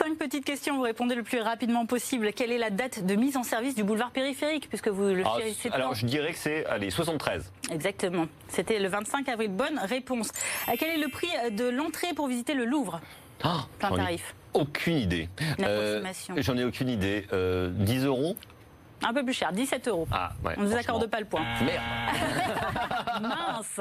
[0.00, 2.32] Cinq petites questions, vous répondez le plus rapidement possible.
[2.32, 5.36] Quelle est la date de mise en service du boulevard périphérique puisque vous le ah,
[5.72, 7.52] Alors, je dirais que c'est allez 73.
[7.70, 8.26] Exactement.
[8.48, 9.50] C'était le 25 avril.
[9.50, 10.30] Bonne réponse.
[10.68, 13.00] Euh, quel est le prix de l'entrée pour visiter le Louvre?
[13.42, 14.34] Ah, Plein tarif.
[14.54, 15.28] Aucune idée.
[15.60, 16.02] Euh,
[16.38, 17.26] J'en ai aucune idée.
[17.32, 18.36] Euh, 10 euros?
[19.02, 20.06] Un peu plus cher, 17 euros.
[20.12, 21.42] Ah, On ne vous accorde pas le point.
[21.64, 21.80] Merde
[23.22, 23.80] Mince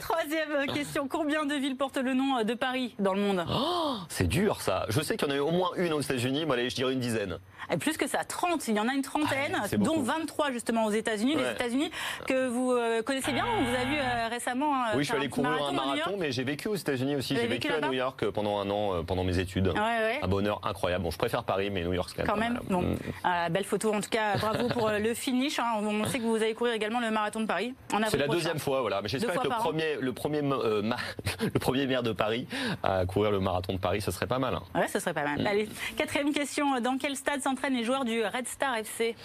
[0.00, 3.44] Troisième question, combien de villes portent le nom de Paris dans le monde?
[3.50, 4.86] Oh, C'est dur ça.
[4.88, 6.74] Je sais qu'il y en a eu au moins une aux États-Unis, mais allez, je
[6.74, 7.38] dirais une dizaine.
[7.72, 8.68] Et plus que ça, 30.
[8.68, 11.36] Il y en a une trentaine, ah, dont 23 justement aux États-Unis.
[11.36, 11.90] Les États-Unis
[12.26, 14.74] que vous euh, connaissez bien, on vous a vu euh, récemment.
[14.74, 17.36] Euh, oui, je suis allé courir un marathon, mais j'ai vécu aux États-Unis aussi.
[17.36, 19.72] J'ai vécu, à New York pendant un an, pendant mes études.
[19.76, 21.04] Un bonheur incroyable.
[21.04, 22.60] Bon, je préfère Paris, mais New York, c'est quand même.
[22.68, 22.96] Quand même.
[23.24, 24.36] Bon, belle photo en tout cas.
[24.36, 25.58] Bravo pour le finish.
[25.58, 25.80] Hein.
[25.80, 27.74] On sait que vous allez courir également le marathon de Paris.
[28.08, 29.00] C'est la deuxième fois, voilà.
[29.00, 30.42] Mais j'espère que le premier, le premier,
[31.54, 32.46] le premier maire de Paris
[32.82, 34.54] à courir le marathon de Paris, ce serait pas mal.
[34.54, 34.62] Hein.
[34.74, 35.40] Ouais, ce serait pas mal.
[35.40, 35.46] Mm.
[35.46, 36.80] Allez, quatrième question.
[36.80, 39.16] Dans quel stade s'entraînent les joueurs du Red Star FC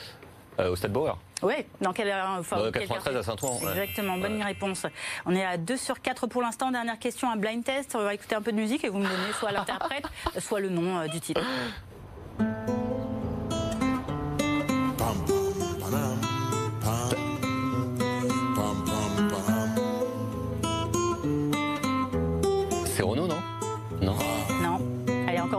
[0.59, 1.17] euh, au Stade Bauer.
[1.43, 3.59] Oui, dans quel, enfin, 93 à Saint-Ouen.
[3.69, 4.87] Exactement, bonne réponse.
[5.25, 6.71] On est à 2 sur 4 pour l'instant.
[6.71, 7.95] Dernière question, un blind test.
[7.95, 10.05] On va écouter un peu de musique et vous me donnez soit l'interprète,
[10.39, 11.41] soit le nom euh, du titre.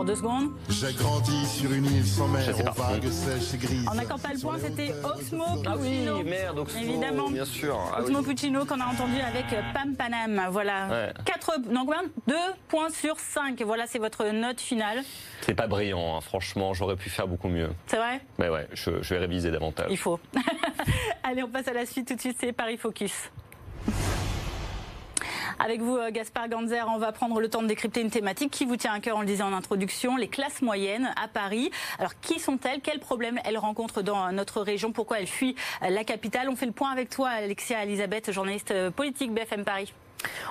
[0.03, 0.51] Deux secondes.
[0.69, 3.87] J'ai grandi sur une île sans mer, aux vagues sèches et grises.
[3.87, 5.63] En n'accorde pas le point, c'était Osmo Puccino.
[5.65, 7.29] Ah oui, merde, Oxmo, Évidemment.
[7.29, 7.77] bien sûr.
[7.93, 10.47] Ah Osmo Puccino qu'on a entendu avec Pam Panam.
[10.51, 11.11] Voilà.
[11.25, 11.89] 4, donc
[12.27, 12.35] 2
[12.67, 13.61] points sur 5.
[13.63, 14.99] Voilà, c'est votre note finale.
[15.41, 16.21] C'est pas brillant, hein.
[16.21, 17.69] franchement, j'aurais pu faire beaucoup mieux.
[17.87, 18.21] C'est vrai?
[18.37, 19.87] Mais ouais, je, je vais réviser davantage.
[19.89, 20.19] Il faut.
[21.23, 23.29] Allez, on passe à la suite tout de suite, c'est Paris Focus.
[25.61, 28.63] Avec vous, euh, Gaspard Ganzer, on va prendre le temps de décrypter une thématique qui
[28.63, 31.69] vous tient à cœur, on le disait en introduction, les classes moyennes à Paris.
[31.99, 32.79] Alors, qui sont-elles?
[32.79, 34.93] Quels problèmes elles rencontrent dans notre région?
[34.93, 36.47] Pourquoi elles fuient la capitale?
[36.49, 39.93] On fait le point avec toi, Alexia Elisabeth, journaliste politique BFM Paris.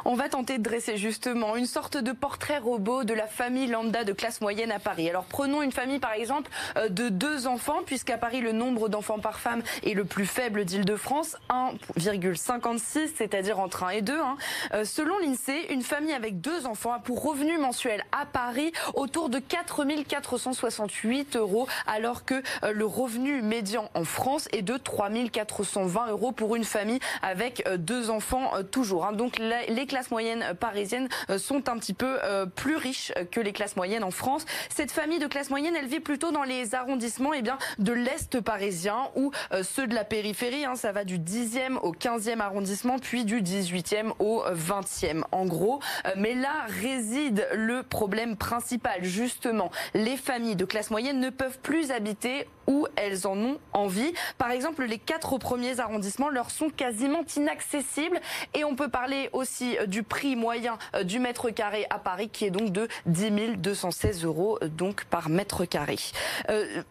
[0.05, 4.05] On va tenter de dresser justement une sorte de portrait robot de la famille lambda
[4.05, 5.09] de classe moyenne à Paris.
[5.09, 9.19] Alors prenons une famille par exemple euh, de deux enfants, puisqu'à Paris le nombre d'enfants
[9.19, 14.19] par femme est le plus faible d'Île-de-France, 1,56, c'est-à-dire entre 1 et 2.
[14.19, 14.37] Hein.
[14.75, 19.29] Euh, selon l'INSEE, une famille avec deux enfants a pour revenu mensuel à Paris autour
[19.29, 25.11] de 4 468 euros, alors que euh, le revenu médian en France est de 3
[25.33, 29.07] 420 euros pour une famille avec deux enfants toujours.
[29.07, 29.13] Hein.
[29.13, 33.53] Donc les classes moyennes parisiennes euh, sont un petit peu euh, plus riches que les
[33.53, 34.45] classes moyennes en France.
[34.75, 38.41] Cette famille de classe moyenne, elle vit plutôt dans les arrondissements eh bien, de l'Est
[38.41, 40.65] parisien ou euh, ceux de la périphérie.
[40.65, 40.75] Hein.
[40.75, 45.81] ça va du 10e au 15e arrondissement, puis du 18e au 20e en gros.
[46.17, 49.71] Mais là réside le problème principal, justement.
[49.95, 54.13] Les familles de classe moyenne ne peuvent plus habiter où elles en ont envie.
[54.37, 58.21] Par exemple, les quatre premiers arrondissements leur sont quasiment inaccessibles
[58.55, 62.29] et on peut parler aussi euh, du prix moyen euh, du mètre carré à Paris
[62.29, 65.97] qui est donc de 10 216 euros euh, donc par mètre carré.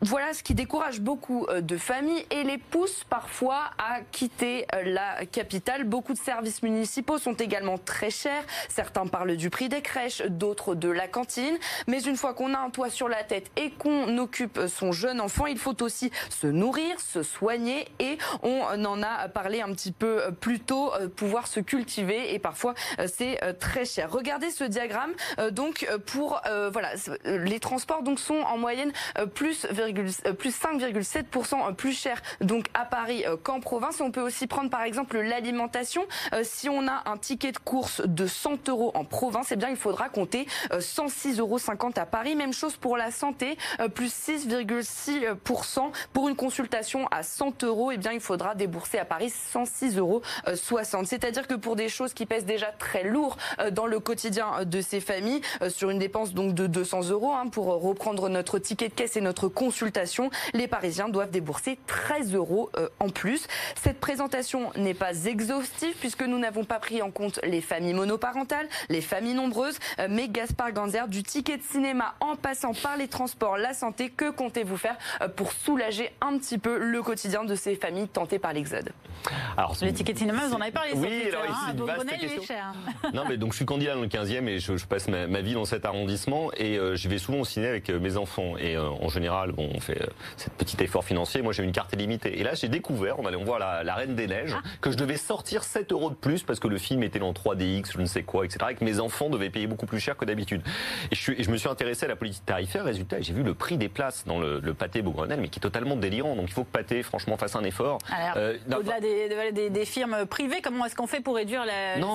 [0.02, 5.84] voilà ce qui décourage beaucoup de familles et les pousse parfois à quitter la capitale.
[5.84, 8.44] Beaucoup de services municipaux sont également très chers.
[8.70, 11.58] Certains parlent du prix des crèches, d'autres de la cantine.
[11.88, 15.22] Mais une fois qu'on a un toit sur la tête et qu'on occupe son jeune
[15.22, 19.74] enfant, il faut faut aussi se nourrir, se soigner et on en a parlé un
[19.74, 24.10] petit peu plus tôt, euh, pouvoir se cultiver et parfois euh, c'est euh, très cher.
[24.10, 25.14] Regardez ce diagramme
[25.52, 26.92] donc pour voilà
[27.26, 28.92] les transports donc sont en moyenne
[29.34, 29.66] plus
[30.38, 34.00] plus 5,7% plus cher donc à Paris qu'en province.
[34.00, 36.06] On peut aussi prendre par exemple l'alimentation.
[36.44, 39.76] Si on a un ticket de course de 100 euros en province, eh bien il
[39.76, 41.60] faudra compter 106,50 euros
[41.98, 42.36] à Paris.
[42.36, 43.58] Même chose pour la santé,
[43.94, 45.57] plus 6,6%
[46.14, 50.22] pour une consultation à 100 euros, eh bien, il faudra débourser à Paris 106,60 euros.
[51.06, 54.66] C'est-à-dire que pour des choses qui pèsent déjà très lourd euh, dans le quotidien euh,
[54.66, 58.60] de ces familles, euh, sur une dépense donc de 200 euros, hein, pour reprendre notre
[58.60, 63.48] ticket de caisse et notre consultation, les Parisiens doivent débourser 13 euros en plus.
[63.82, 68.68] Cette présentation n'est pas exhaustive puisque nous n'avons pas pris en compte les familles monoparentales,
[68.90, 69.78] les familles nombreuses,
[70.10, 74.30] mais Gaspard Ganzer, du ticket de cinéma en passant par les transports, la santé, que
[74.30, 74.98] comptez-vous faire
[75.36, 78.92] pour soulager un petit peu le quotidien de ces familles tentées par l'exode.
[79.58, 80.92] Alors, le ticket de cinéma, vous en avez parlé.
[80.96, 82.74] Oui, alors ici, hein,
[83.14, 85.66] Non, mais donc je suis candidat dans le 15e et je, passe ma, vie dans
[85.66, 88.58] cet arrondissement et euh, je vais souvent au ciné avec euh, mes enfants.
[88.58, 90.00] Et euh, en général, bon, on fait
[90.38, 91.42] cet petit effort financier.
[91.42, 92.40] Moi, j'ai une carte illimitée.
[92.40, 94.62] Et là, j'ai découvert, on allait on voit la, Reine des Neiges, ah.
[94.82, 97.94] que je devais sortir 7 euros de plus parce que le film était en 3DX,
[97.94, 98.66] je ne sais quoi, etc.
[98.72, 100.62] Et que mes enfants devaient payer beaucoup plus cher que d'habitude.
[101.12, 102.86] Et je, je, me suis intéressé à la politique tarifaire.
[102.86, 105.62] Résultat, j'ai vu le prix des places dans le, le pâté Beaugrenelle mais qui est
[105.62, 106.36] totalement délirant.
[106.36, 108.00] Donc il faut que Pathé, franchement, fasse un effort.
[108.36, 111.64] Euh, au-delà des, firmes privées, comment est-ce qu'on fait pour réduire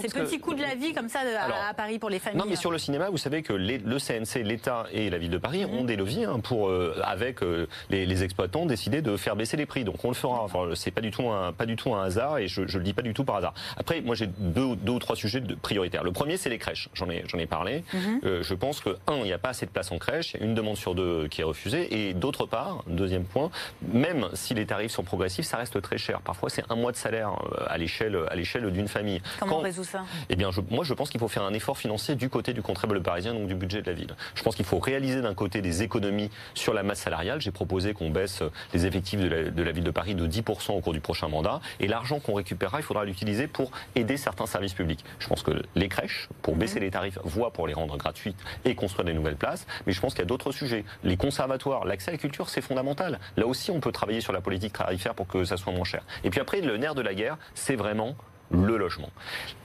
[0.02, 1.20] ces petits coûts de la vie comme ça
[1.68, 4.42] à, Paris pour les familles Non, mais sur le cinéma, vous savez que le CNC,
[4.44, 5.74] l'État et la ville de Paris mhm.
[5.74, 9.66] ont des leviers hein, pour, euh, avec euh, les, exploitants, décider de faire baisser les
[9.66, 9.85] prix.
[9.85, 10.42] Donc on le fera.
[10.42, 12.85] Enfin, c'est pas du tout un, pas du tout un hasard et je, je le
[12.85, 13.54] dis pas du tout par hasard.
[13.76, 16.04] Après, moi j'ai deux, deux, ou trois sujets de prioritaires.
[16.04, 16.88] Le premier, c'est les crèches.
[16.94, 17.85] J'en ai, j'en ai parlé.
[17.92, 18.42] Mhm.
[18.42, 20.37] je pense que un, il n'y a pas assez de place en crèche.
[20.40, 22.08] Une demande sur deux qui est refusée.
[22.08, 23.50] Et d'autre part, deuxième point,
[23.92, 26.20] même si les tarifs sont progressifs, ça reste très cher.
[26.20, 29.20] Parfois, c'est un mois de salaire euh, à l'échelle, à l'échelle d'une famille.
[29.40, 30.04] Comment on résout ça?
[30.28, 33.02] Eh bien, moi, je pense qu'il faut faire un effort financier du côté du contribuable
[33.02, 34.14] parisien, donc du budget de la ville.
[34.34, 37.40] Je pense qu'il faut réaliser d'un côté des économies sur la masse salariale.
[37.40, 40.72] J'ai proposé qu'on baisse les effectifs de la, de la, ville de Paris de 10%
[40.72, 41.60] au cours du prochain mandat.
[41.80, 45.04] Et l'argent qu'on récupérera, il faudra l'utiliser pour aider certains services publics.
[45.18, 46.84] Je pense que les crèches, pour baisser mhm.
[46.84, 49.66] les tarifs, voient pour les rendre gratuites et construire des nouvelles places.
[49.86, 50.84] Mais je pense qu'il y a d'autres sujets.
[51.02, 52.91] Les conservatoires, l'accès à la culture, c'est fondamental.
[53.37, 56.05] Là aussi, on peut travailler sur la politique tarifaire pour que ça soit moins cher.
[56.24, 58.16] Et puis après, le nerf de la guerre, c'est vraiment
[58.52, 59.10] le logement.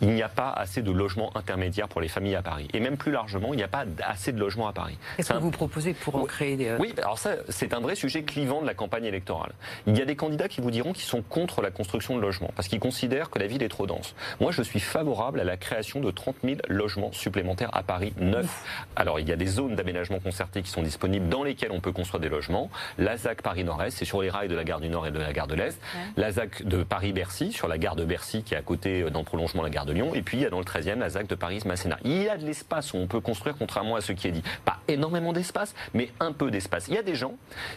[0.01, 2.67] Il n'y a pas assez de logements intermédiaires pour les familles à Paris.
[2.73, 4.97] Et même plus largement, il n'y a pas assez de logements à Paris.
[5.17, 6.75] Qu'est-ce que vous proposez pour en créer des...
[6.79, 9.51] Oui, alors ça, c'est un vrai sujet clivant de la campagne électorale.
[9.85, 12.51] Il y a des candidats qui vous diront qu'ils sont contre la construction de logements,
[12.55, 14.15] parce qu'ils considèrent que la ville est trop dense.
[14.39, 18.63] Moi, je suis favorable à la création de 30 000 logements supplémentaires à Paris neufs.
[18.95, 21.91] Alors, il y a des zones d'aménagement concerté qui sont disponibles dans lesquelles on peut
[21.91, 22.69] construire des logements.
[22.97, 25.33] La ZAC Paris-Nord-Est, c'est sur les rails de la gare du Nord et de la
[25.33, 25.79] gare de l'Est.
[26.15, 29.19] La ZAC de Paris-Bercy, sur la gare de Bercy qui est à côté euh, dans
[29.19, 30.13] le prolongement la gare de Lyon.
[30.13, 31.97] Et puis il y a dans le 13e la ZAC de Paris-Masséna.
[32.03, 34.43] Il y a de l'espace où on peut construire, contrairement à ce qui est dit.
[34.65, 36.87] Pas énormément d'espace, mais un peu d'espace.
[36.87, 37.33] Il y a des gens,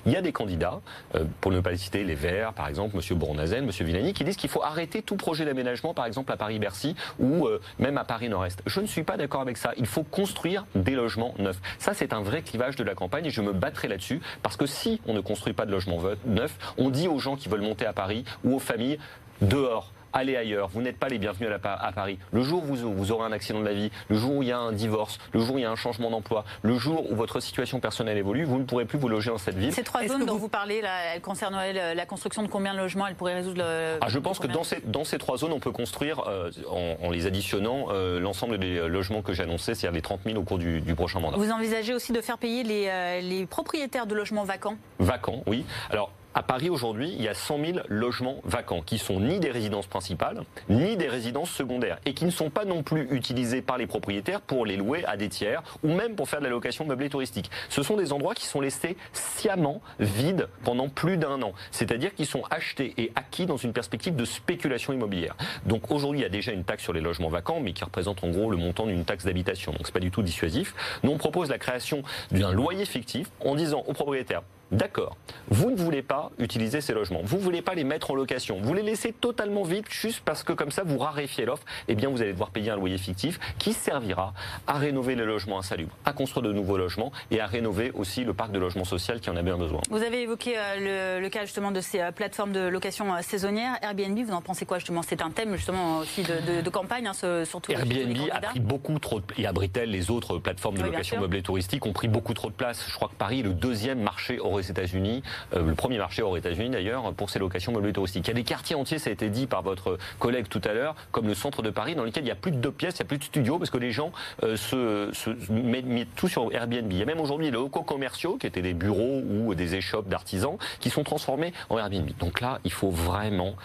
[0.07, 0.81] il y a des candidats,
[1.15, 3.19] euh, pour ne pas citer les Verts, par exemple, M.
[3.19, 3.71] Bournazen, M.
[3.71, 7.61] Villani, qui disent qu'il faut arrêter tout projet d'aménagement, par exemple à Paris-Bercy ou euh,
[7.79, 8.63] même à Paris-Nord-Est.
[8.67, 9.73] Je ne suis pas d'accord avec ça.
[9.77, 11.61] Il faut construire des logements neufs.
[11.79, 14.67] Ça, c'est un vrai clivage de la campagne et je me battrai là-dessus parce que
[14.67, 17.87] si on ne construit pas de logements neufs, on dit aux gens qui veulent monter
[17.87, 18.99] à Paris ou aux familles
[19.41, 20.69] dehors allez ailleurs.
[20.69, 22.19] Vous n'êtes pas les bienvenus à, Paris.
[22.33, 24.53] Le jour où vous, aurez un accident de la vie, le jour où il y
[24.53, 27.15] a un divorce, le jour où il y a un changement d'emploi, le jour où
[27.15, 29.73] votre situation personnelle évolue, vous ne pourrez plus vous loger dans cette ville.
[29.73, 30.49] Ces trois zones dont vous...
[30.49, 30.83] parlez,
[31.15, 33.99] elles concerneraient la construction de combien de logements Elles pourraient résoudre le.
[34.01, 37.11] Ah, je pense que dans ces, dans ces trois zones, on peut construire, euh, en,
[37.11, 40.59] les additionnant, euh, l'ensemble des logements que j'ai annoncés, c'est-à-dire les 30 000 au cours
[40.59, 41.37] du, prochain mandat.
[41.37, 44.77] Vous envisagez aussi de faire payer les, euh, les propriétaires de logements vacants?
[44.99, 45.65] Vacants, oui.
[45.91, 49.51] Alors, à Paris aujourd'hui, il y a 100 000 logements vacants qui sont ni des
[49.51, 53.79] résidences principales, ni des résidences secondaires, et qui ne sont pas non plus utilisés par
[53.79, 56.85] les propriétaires pour les louer à des tiers, ou même pour faire de la location
[56.85, 57.51] meublée touristique.
[57.69, 62.27] Ce sont des endroits qui sont laissés sciemment vides pendant plus d'un an, c'est-à-dire qu'ils
[62.27, 65.37] sont achetés et acquis dans une perspective de spéculation immobilière.
[65.67, 68.23] Donc aujourd'hui, il y a déjà une taxe sur les logements vacants, mais qui représente
[68.23, 70.75] en gros le montant d'une taxe d'habitation, donc c'est pas du tout dissuasif.
[71.03, 75.17] Nous, on propose la création d'un loyer fictif en disant aux propriétaires D'accord.
[75.49, 77.23] Vous ne voulez pas utiliser ces logements.
[77.25, 78.59] Vous ne voulez pas les mettre en location.
[78.63, 81.65] Vous les laissez totalement vides juste parce que comme ça vous raréfiez l'offre.
[81.89, 84.33] Eh bien, vous allez devoir payer un loyer fictif qui servira
[84.67, 88.33] à rénover les logements insalubres, à construire de nouveaux logements et à rénover aussi le
[88.33, 89.81] parc de logement social qui en a bien besoin.
[89.91, 93.77] Vous avez évoqué euh, le, cas justement de ces euh, plateformes de location euh, saisonnière.
[93.83, 95.03] Airbnb, vous en pensez quoi justement?
[95.03, 97.73] C'est un thème justement aussi de, campagne, hein, surtout.
[97.73, 101.85] Airbnb a pris beaucoup trop de, et Abritel, les autres plateformes de location meublée touristique
[101.87, 102.85] ont pris beaucoup trop de place.
[102.89, 105.23] Je crois que Paris est le deuxième marché aux États-Unis,
[105.55, 108.27] euh, le premier marché aux États-Unis d'ailleurs, pour ces locations meublées touristiques.
[108.27, 110.73] Il y a des quartiers entiers, ça a été dit par votre collègue tout à
[110.73, 112.95] l'heure, comme le centre de Paris, dans lesquels il n'y a plus de deux pièces,
[112.95, 116.53] il n'y a plus de studios, parce que les gens euh, se, mettent, tout sur
[116.53, 116.93] Airbnb.
[116.93, 120.09] Il y a même aujourd'hui les locaux commerciaux, qui étaient des bureaux ou des échoppes
[120.09, 122.09] d'artisans, qui sont transformés en Airbnb.
[122.19, 123.57] Donc là, il faut vraiment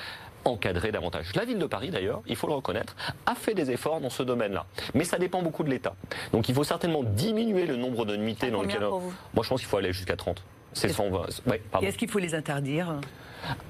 [0.45, 1.33] encadrer davantage.
[1.35, 4.23] La ville de Paris, d'ailleurs, il faut le reconnaître, a fait des efforts dans ce
[4.23, 4.65] domaine-là.
[4.93, 5.95] Mais ça dépend beaucoup de l'État.
[6.31, 8.87] Donc il faut certainement diminuer le nombre de nuitées dans lesquelles...
[8.87, 10.41] Moi, je pense qu'il faut aller jusqu'à 30.
[10.75, 11.25] C'est 120.
[11.81, 12.99] Est-ce qu'il faut les interdire?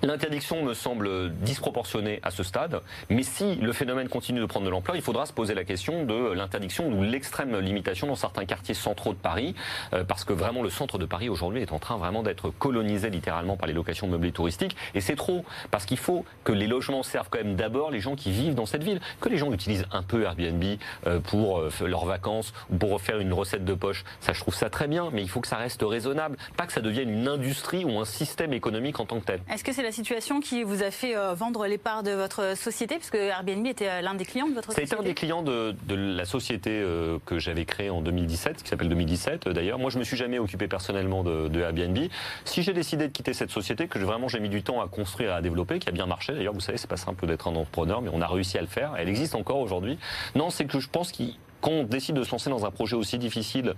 [0.04, 4.72] L'interdiction me semble disproportionnée à ce stade, mais si le phénomène continue de prendre de
[4.72, 8.74] l'ampleur, il faudra se poser la question de l'interdiction ou l'extrême limitation dans certains quartiers
[8.76, 9.56] centraux de Paris,
[9.94, 13.10] euh, parce que vraiment le centre de Paris aujourd'hui est en train vraiment d'être colonisé
[13.10, 17.04] littéralement par les locations meublées touristiques, et c'est trop, parce qu'il faut que les logements
[17.04, 19.86] servent quand même d'abord les gens qui vivent dans cette ville, que les gens utilisent
[19.92, 20.64] un peu Airbnb
[21.08, 24.56] euh, pour euh, leurs vacances ou pour faire une recette de poche, ça je trouve
[24.56, 27.28] ça très bien, mais il faut que ça reste raisonnable, pas que ça devienne une
[27.28, 29.42] industrie ou un système économique en tant que tel.
[29.66, 32.96] Que c'est la situation qui vous a fait euh, vendre les parts de votre société
[32.98, 35.76] Puisque Airbnb était euh, l'un des clients de votre société C'était un des clients de,
[35.90, 39.80] la société euh, que j'avais créée en 2017, qui s'appelle 2017 d'ailleurs.
[39.80, 41.98] Moi, je me suis jamais occupé personnellement de, Airbnb.
[42.46, 45.32] Si j'ai décidé de quitter cette société, que vraiment j'ai mis du temps à construire
[45.32, 47.56] et à développer, qui a bien marché, d'ailleurs, vous savez, c'est pas simple d'être un
[47.56, 48.94] entrepreneur, mais on a réussi à le faire.
[49.00, 49.98] Elle existe encore aujourd'hui.
[50.36, 51.34] Non, c'est que je pense qu'il
[51.66, 53.74] quand on décide de se lancer dans un projet aussi difficile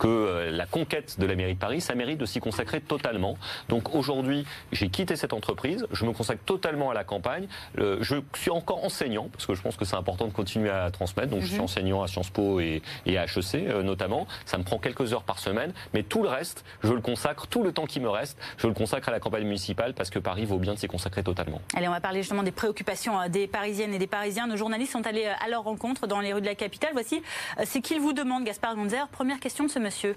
[0.00, 3.38] que euh, la conquête de la mairie de Paris, ça mérite de s'y consacrer totalement.
[3.68, 7.46] Donc aujourd'hui, j'ai quitté cette entreprise, je me consacre totalement à la campagne.
[7.78, 10.90] Euh, je suis encore enseignant, parce que je pense que c'est important de continuer à
[10.90, 11.30] transmettre.
[11.30, 11.64] Donc je suis mhm.
[11.64, 14.26] enseignant à Sciences Po et, à HEC euh, notamment.
[14.44, 17.62] Ça me prend quelques heures par semaine, mais tout le reste, je le consacre, tout
[17.62, 20.44] le temps qui me reste, je le consacre à la campagne municipale parce que Paris
[20.44, 21.60] vaut bien de s'y consacrer totalement.
[21.76, 24.48] Allez, on va parler justement des préoccupations des Parisiennes et des Parisiens.
[24.48, 26.90] Nos journalistes sont allés à leur rencontre dans les rues de la capitale.
[26.94, 27.22] Voici
[27.64, 29.08] ce qu'ils vous demandent, Gaspard Gonzer.
[29.08, 30.16] Première question de ce monsieur.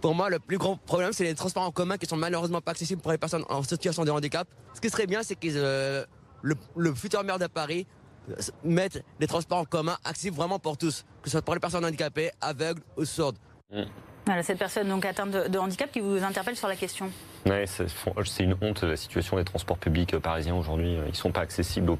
[0.00, 2.72] Pour moi, le plus grand problème, c'est les transports en commun qui sont malheureusement pas
[2.72, 4.46] accessibles pour les personnes en situation de handicap.
[4.74, 6.04] Ce qui serait bien, c'est que euh,
[6.42, 7.86] le, futur maire de Paris
[8.28, 11.60] euh, mette les transports en commun accessibles vraiment pour tous, que ce soit pour les
[11.60, 13.38] personnes handicapées, aveugles ou sourdes.
[13.72, 13.84] Mmh.
[14.26, 17.10] Voilà, cette personne donc atteinte de, handicap qui vous interpelle sur la question.
[17.46, 20.94] Oui, c'est une honte la situation des transports publics parisiens aujourd'hui.
[20.94, 21.98] Ils ne sont pas accessibles aux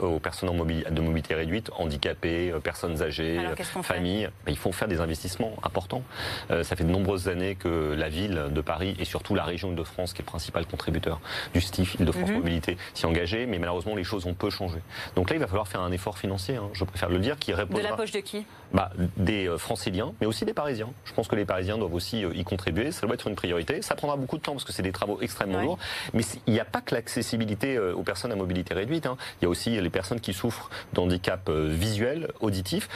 [0.00, 3.40] aux personnes en de mobilité réduite, handicapées, euh, personnes âgées,
[3.82, 4.28] familles.
[4.46, 6.02] il faut faire des investissements importants.
[6.50, 9.70] Euh, ça fait de nombreuses années que la ville de Paris et surtout la région
[9.70, 11.20] Île-de-France, qui est le principal contributeur
[11.54, 12.36] du STIF Île-de-France mhm.
[12.36, 14.78] Mobilité, s'y engager, mais malheureusement les choses ont peu changé.
[15.16, 16.68] Donc là, il va falloir faire un effort financier, hein.
[16.72, 17.76] je préfère le dire, qui répond.
[17.76, 18.46] De la poche de qui?
[18.72, 20.90] Bah, Des euh, franciliens, mais aussi des Parisiens.
[21.04, 23.82] Je pense que les Parisiens doivent aussi y contribuer, ça doit être une priorité.
[23.82, 25.78] Ça prendra beaucoup de temps parce que c'est des travaux extrêmement lourds,
[26.12, 29.16] mais il n'y a pas que l'accessibilité aux personnes à mobilité réduite, hein.
[29.40, 32.88] il y a aussi les personnes qui souffrent d'handicap euh, visuels, auditifs,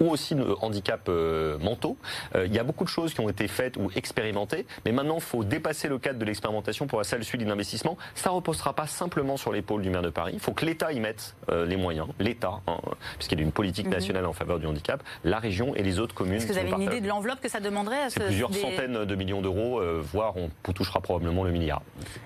[0.00, 1.96] ou aussi de handicap euh, mentaux.
[2.34, 5.16] Euh, il y a beaucoup de choses qui ont été faites ou expérimentées, mais maintenant
[5.16, 7.96] il faut dépasser le cadre de l'expérimentation pour la salle suite d'investissement.
[8.14, 10.32] Ça ne reposera pas simplement sur l'épaule du maire de Paris.
[10.34, 12.78] Il faut que l'État y mette les moyens, l'État, hein,
[13.16, 13.92] puisqu'il y a une politique mhm.
[13.92, 16.34] nationale en faveur du handicap, la région et les autres communes.
[16.34, 19.04] Est-ce que vous avez une idée de l'enveloppe que ça demanderait à ce, Plusieurs centaines
[19.04, 21.82] de millions d'euros, voire on touchera probablement le milliard.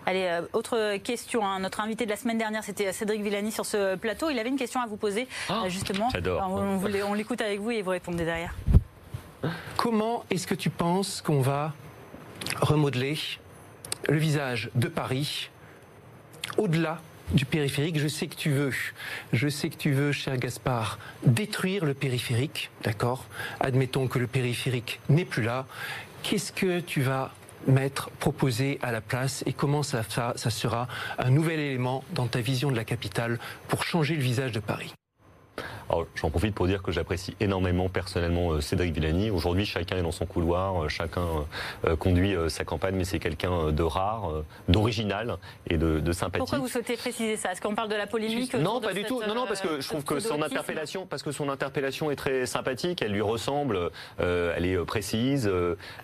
[0.06, 1.46] Allez, autre question.
[1.46, 1.60] Hein.
[1.60, 4.30] Notre invité de la semaine dernière, c'était Cédric Villani sur ce plateau.
[4.30, 6.08] Il avait une question à vous poser, ah, euh, justement.
[6.48, 8.54] On, on l'écoute avec vous et vous répondez derrière.
[9.76, 11.72] Comment est-ce que tu penses qu'on va
[12.60, 13.16] remodeler
[14.08, 15.50] le visage de Paris
[16.56, 16.98] au-delà
[17.32, 17.98] du périphérique.
[17.98, 18.72] Je sais que tu veux,
[19.32, 23.24] je sais que tu veux, cher Gaspard, détruire le périphérique, d'accord?
[23.60, 25.66] Admettons que le périphérique n'est plus là.
[26.22, 27.32] Qu'est-ce que tu vas
[27.66, 30.88] mettre, proposer à la place et comment ça, ça, ça sera
[31.18, 33.38] un nouvel élément dans ta vision de la capitale
[33.68, 34.92] pour changer le visage de Paris?
[36.14, 39.30] J'en profite pour dire que j'apprécie énormément personnellement euh, Cédric Villani.
[39.30, 41.26] Aujourd'hui, chacun est dans son couloir, euh, chacun
[41.86, 44.30] euh, conduit sa campagne, mais c'est quelqu'un de rare,
[44.68, 46.40] d'original et de, de, sympathique.
[46.40, 47.52] Pourquoi vous souhaitez préciser ça?
[47.52, 49.22] Est-ce qu'on parle de la polémique Non, pas du tout.
[49.26, 52.46] Non, non, parce que je trouve que son interpellation, parce que son interpellation est très
[52.46, 53.02] sympathique.
[53.02, 53.90] Elle lui ressemble.
[54.18, 55.50] elle est précise.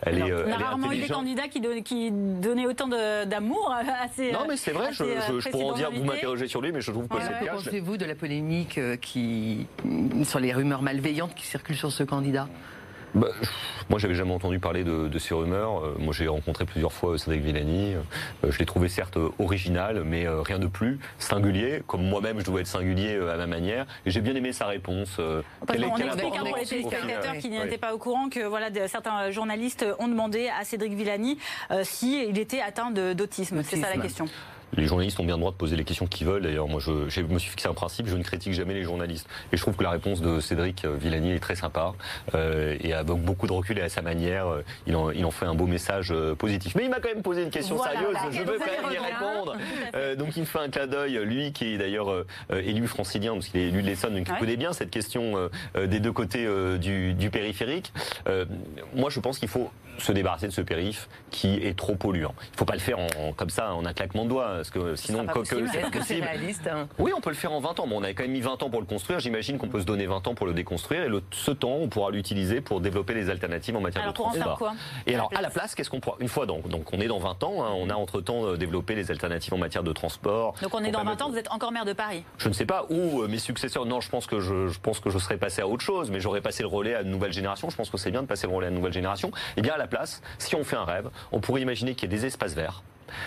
[0.02, 0.32] elle est.
[0.32, 4.32] On a rarement eu des candidats qui, qui donnaient autant d'amour à ces.
[4.32, 4.92] Non, mais c'est vrai.
[4.92, 5.04] Je,
[5.40, 5.90] je, pourrais en dire.
[5.90, 7.54] Vous m'interrogez sur lui, mais je trouve que c'est le cas.
[7.54, 9.66] Pensez-vous de la polémique qui
[10.24, 12.48] sur les rumeurs malveillantes qui circulent sur ce candidat
[13.14, 13.28] bah,
[13.90, 15.84] moi, j'avais jamais entendu parler de, ces rumeurs.
[15.84, 17.94] Euh, moi, j'ai rencontré plusieurs fois Cédric Villani.
[17.94, 21.82] Euh, je l'ai trouvé certes original, mais euh, rien de plus singulier.
[21.86, 23.86] Comme moi-même, je dois être singulier à ma manière.
[24.04, 25.20] Et j'ai bien aimé sa réponse.
[25.66, 29.86] Parce on explique pour les téléspectateurs qui n'étaient pas au courant que voilà, certains journalistes
[29.98, 31.38] ont demandé à Cédric Villani
[31.82, 33.62] s'il était atteint d'autisme.
[33.62, 34.26] C'est ça la question
[34.76, 36.42] les journalistes ont bien le droit de poser les questions qu'ils veulent.
[36.42, 39.28] D'ailleurs, moi, je, me suis fixé un principe, je ne critique jamais les journalistes.
[39.52, 41.94] Et je trouve que la réponse de Cédric euh, Villani est très sympa.
[42.34, 45.30] Euh, et avec beaucoup de recul et à sa manière, euh, il, en, il en
[45.30, 46.74] fait un beau message positif.
[46.74, 49.56] Mais il m'a quand même posé une question sérieuse, je veux quand même y répondre.
[50.16, 53.60] donc il me fait un clin d'œil, lui qui est d'ailleurs élu francilien, parce qu'il
[53.60, 56.46] est élu de l'Essonne, donc il connaît bien cette question des deux côtés
[56.78, 57.92] du, du, périphérique.
[58.94, 62.34] moi, je pense qu'il faut se débarrasser de ce périph qui est trop polluant.
[62.42, 64.70] Il ne faut pas le faire en, comme ça, en un claquement de doigts, parce
[64.70, 65.26] que sinon,
[66.04, 66.88] c'est réaliste hein?
[66.98, 67.86] Oui, on peut le faire en 20 ans.
[67.86, 69.20] Bon, on avait quand même mis 20 ans pour le construire.
[69.20, 71.04] J'imagine qu'on peut se donner 20 ans pour le déconstruire.
[71.04, 74.58] Et le, ce temps, on pourra l'utiliser pour développer les alternatives en matière de transport.
[74.58, 74.74] quoi?
[75.06, 76.16] Et alors, à la place, qu'est-ce qu'on pourra?
[76.20, 77.64] Une fois donc, donc on est dans 20 ans.
[77.64, 80.54] Hein, on a entre temps euh, développé les alternatives en matière de transport.
[80.62, 81.30] Donc on est dans 20 ans.
[81.30, 82.24] Vous êtes encore maire de Paris?
[82.38, 83.86] Je ne sais pas où euh, mes successeurs.
[83.86, 86.20] Non, je pense que je, je pense que je serais passé à autre chose, mais
[86.20, 87.70] j'aurais passé le relais à une nouvelle génération.
[87.70, 89.28] Je pense que c'est bien de passer le relais à une nouvelle génération.
[89.28, 92.10] Et eh bien à la place, si on fait un rêve, on pourrait imaginer qu'il
[92.10, 92.82] y ait des espaces verts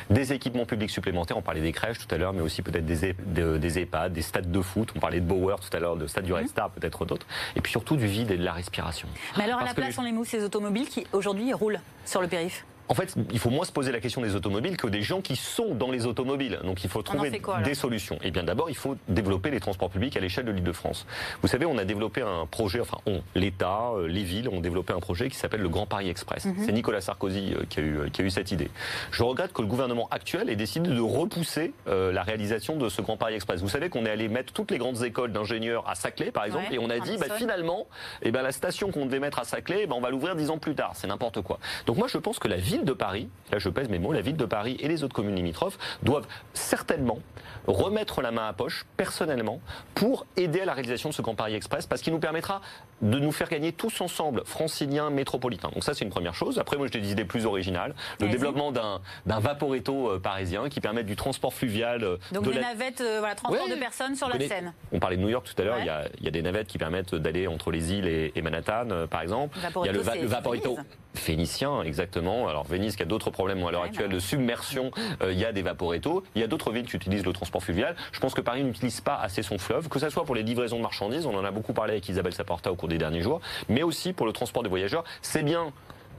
[0.10, 3.14] des équipements publics supplémentaires, on parlait des crèches tout à l'heure, mais aussi peut-être des,
[3.14, 6.26] des, EHPAD, des stades de foot, on parlait de Bauer tout à l'heure, de stade
[6.26, 6.50] du Red mhm.
[6.50, 9.08] Star, peut-être d'autres, et puis surtout du vide et de la respiration.
[9.38, 12.28] Mais alors à la place, on les mousse ces automobiles qui aujourd'hui roulent sur le
[12.28, 15.22] périph' en fait, il faut moins se poser la question des automobiles que des gens
[15.22, 16.60] qui sont dans les automobiles.
[16.64, 17.32] Donc il faut trouver
[17.64, 18.16] des solutions.
[18.18, 20.72] Et eh bien d'abord, il faut développer les transports publics à l'échelle de l'île de
[20.72, 21.06] France.
[21.42, 24.94] Vous savez, on a développé un projet, enfin on, l'État, euh, les villes ont développé
[24.94, 26.46] un projet qui s'appelle le Grand Paris Express.
[26.46, 26.56] Mhm.
[26.66, 28.70] C'est Nicolas Sarkozy euh, qui a, eu, qui a eu cette idée.
[29.12, 33.02] Je regrette que le gouvernement actuel ait décidé de repousser euh, la réalisation de ce
[33.02, 33.62] Grand Paris Express.
[33.62, 36.68] Vous savez qu'on est allé mettre toutes les grandes écoles d'ingénieurs à Saclay, par exemple,
[36.72, 37.88] et on a dit, bah, finalement,
[38.22, 40.50] eh ben, la station qu'on devait mettre à Saclay, eh ben, on va l'ouvrir dix
[40.50, 40.92] ans plus tard.
[40.96, 41.60] C'est n'importe quoi.
[41.86, 44.38] Donc moi, je pense que la ville de Paris, je pèse mes mots, la ville
[44.38, 47.20] de Paris et les autres communes limitrophes doivent certainement
[47.68, 49.60] remettre la main à poche personnellement
[49.96, 52.62] pour aider à la réalisation de ce Grand Paris Express parce qu'il nous permettra
[53.02, 55.70] de nous faire gagner tous ensemble, franciliens, métropolitains.
[55.74, 56.60] Donc ça, c'est une première chose.
[56.60, 57.94] Après, moi, j'ai des idées plus originales.
[58.20, 62.04] Le développement d'un vaporetto euh, parisien qui permet du transport fluvial.
[62.04, 64.74] Euh, Donc de des navettes, euh, voilà, transport de personnes sur la Seine.
[64.92, 65.80] On parlait de New York tout à l'heure.
[65.80, 69.58] Il, y a des navettes qui permettent d'aller entre les îles et, Manhattan, par exemple.
[69.58, 70.78] il y a le, le vaporetto
[71.18, 72.48] phénicien, exactement.
[72.48, 74.92] Alors Venise qui a d'autres problèmes à l'heure actuelle de submersion,
[75.22, 76.24] euh, il y a des vaporettos.
[76.36, 77.96] Il y a d'autres villes qui utilisent le transport fluvial.
[78.12, 80.78] Je pense que Paris n'utilise pas assez son fleuve, que ce soit pour les livraisons
[80.78, 83.42] de marchandises, on en a beaucoup parlé avec Isabelle Saporta au cours des derniers jours,
[83.70, 85.04] mais aussi pour le transport des voyageurs.
[85.22, 85.72] C'est bien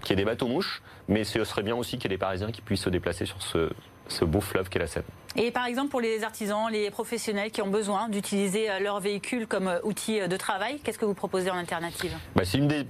[0.03, 2.21] qu'il y ait des bateaux mouches, mais ce serait bien aussi qu'il y ait des
[2.21, 3.71] Parisiens qui puissent se déplacer sur ce,
[4.09, 5.05] ce beau fleuve qu'est la Seine.
[5.37, 9.47] Et par exemple, pour les artisans, les professionnels qui ont besoin d'utiliser euh, leur véhicule
[9.47, 12.12] comme euh, outil euh, de travail, qu'est-ce que vous proposez en alternative?
[12.35, 12.87] Bah, C'est une des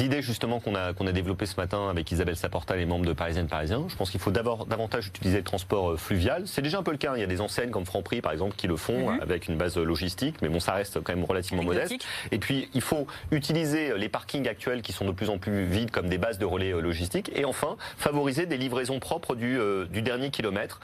[0.00, 3.12] idées justement qu'on a, qu'on a développées ce matin avec Isabelle Saporta, les membres de
[3.12, 3.84] Parisienne Parisien.
[3.88, 6.46] Je pense qu'il faut davantage utiliser le transport fluvial.
[6.46, 7.14] C'est déjà un peu le cas.
[7.16, 9.20] Il y a des enseignes comme Franprix, par exemple, qui le font mhm.
[9.20, 11.94] avec une base logistique, mais bon, ça reste quand même relativement modeste.
[12.30, 15.90] Et puis, il faut utiliser les parkings actuels qui sont de plus en plus vides
[15.90, 17.30] comme des bases de relais logistiques.
[17.34, 19.58] Et enfin, favoriser des livraisons propres du,
[19.90, 20.80] du dernier kilomètre.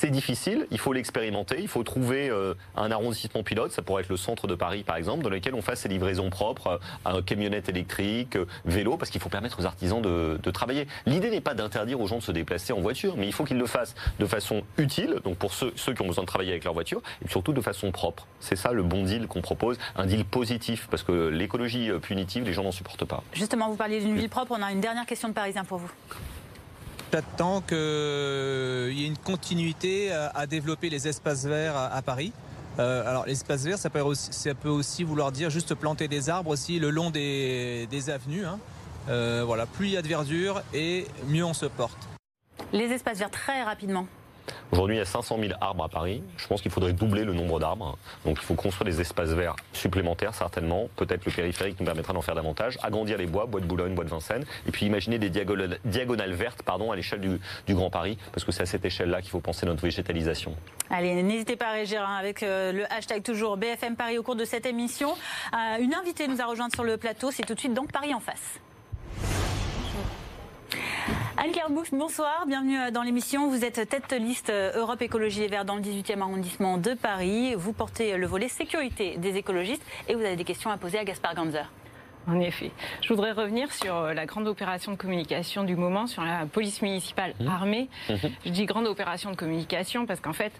[0.00, 4.08] C'est difficile, il faut l'expérimenter, il faut trouver euh, un arrondissement pilote, ça pourrait être
[4.08, 7.68] le centre de Paris par exemple, dans lequel on fasse ces livraisons propres à camionnettes
[7.68, 10.88] électriques, euh, vélo, parce qu'il faut permettre aux artisans de, travailler.
[11.06, 13.56] L'idée n'est pas d'interdire aux gens de se déplacer en voiture, mais il faut qu'ils
[13.56, 16.64] le fassent de façon utile, donc pour ceux, ceux qui ont besoin de travailler avec
[16.64, 18.26] leur voiture, et surtout de façon propre.
[18.40, 22.44] C'est ça le bon deal qu'on propose, un deal positif, parce que l'écologie euh, punitive,
[22.44, 23.22] les gens n'en supportent pas.
[23.32, 25.90] Justement, vous parliez d'une ville propre, on a une dernière question de Parisien pour vous
[27.12, 32.32] j'attends qu'il y ait une continuité à, développer les espaces verts à, Paris.
[32.78, 36.28] Euh, alors l'espace vert, ça peut, aussi, ça peut, aussi, vouloir dire juste planter des
[36.28, 38.44] arbres aussi le long des, avenues.
[38.44, 38.58] Hein.
[39.08, 41.98] Euh, voilà, plus il y a de verdure et mieux on se porte.
[42.72, 44.06] Les espaces verts très rapidement.
[44.72, 46.22] Aujourd'hui, il y a 500 000 arbres à Paris.
[46.36, 47.96] Je pense qu'il faudrait doubler le nombre d'arbres.
[48.24, 50.88] Donc il faut construire des espaces verts supplémentaires, certainement.
[50.96, 52.78] Peut-être le périphérique nous permettra d'en faire davantage.
[52.82, 54.44] Agrandir les bois, bois de Boulogne, bois de Vincennes.
[54.66, 58.18] Et puis imaginer des diagonales, vertes pardon, à l'échelle du, Grand Paris.
[58.32, 60.54] Parce que c'est à cette échelle-là qu'il faut penser notre végétalisation.
[60.90, 64.44] Allez, n'hésitez pas à réagir avec euh, le hashtag toujours BFM Paris au cours de
[64.44, 65.10] cette émission.
[65.52, 67.30] Euh, une invitée nous a rejoint sur le plateau.
[67.30, 68.60] C'est tout de suite donc Paris en face.
[71.44, 73.50] Anne-Claire bonsoir, bienvenue euh, dans l'émission.
[73.50, 77.54] Vous êtes tête liste euh, Europe Écologie Les Verts dans le 18e arrondissement de Paris.
[77.54, 81.04] Vous portez le volet sécurité des écologistes et vous avez des questions à poser à
[81.04, 81.70] Gaspard Ganzer.
[82.26, 82.70] En effet.
[83.02, 86.80] Je voudrais revenir sur euh, la grande opération de communication du moment, sur la police
[86.80, 87.46] municipale mmh.
[87.46, 87.90] armée.
[88.08, 88.14] Mmh.
[88.46, 90.52] Je dis grande opération de communication parce qu'en fait,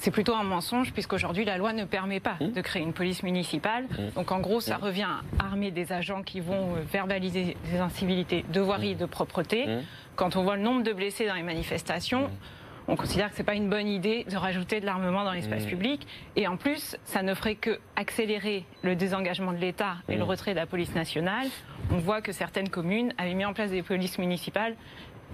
[0.00, 2.52] c'est plutôt un mensonge puisqu'aujourd'hui la loi ne permet pas mmh.
[2.52, 3.84] de créer une police municipale.
[3.84, 4.14] Mmh.
[4.16, 4.82] Donc en gros, ça mmh.
[4.82, 9.66] revient à armer des agents qui vont euh, verbaliser des incivilités de voirie, de propreté.
[10.16, 12.30] Quand on voit le nombre de blessés dans les manifestations,
[12.88, 15.64] on considère que ce n'est pas une bonne idée de rajouter de l'armement dans l'espace
[15.64, 16.06] public.
[16.34, 20.52] Et en plus, ça ne ferait que accélérer le désengagement de l'État et le retrait
[20.52, 21.46] de la police nationale.
[21.92, 24.74] On voit que certaines communes avaient mis en place des polices municipales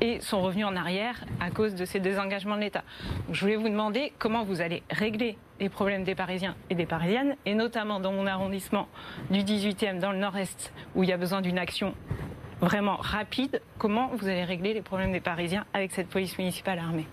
[0.01, 2.85] et sont revenus en arrière à cause de ces désengagements de l'État.
[3.31, 7.37] Je voulais vous demander comment vous allez régler les problèmes des Parisiens et des Parisiennes,
[7.47, 8.89] et notamment dans mon arrondissement
[9.31, 11.95] du 18e, dans le nord-est, où il y a besoin d'une action
[12.61, 13.61] vraiment rapide.
[13.79, 17.07] Comment vous allez régler les problèmes des Parisiens avec cette police municipale armée?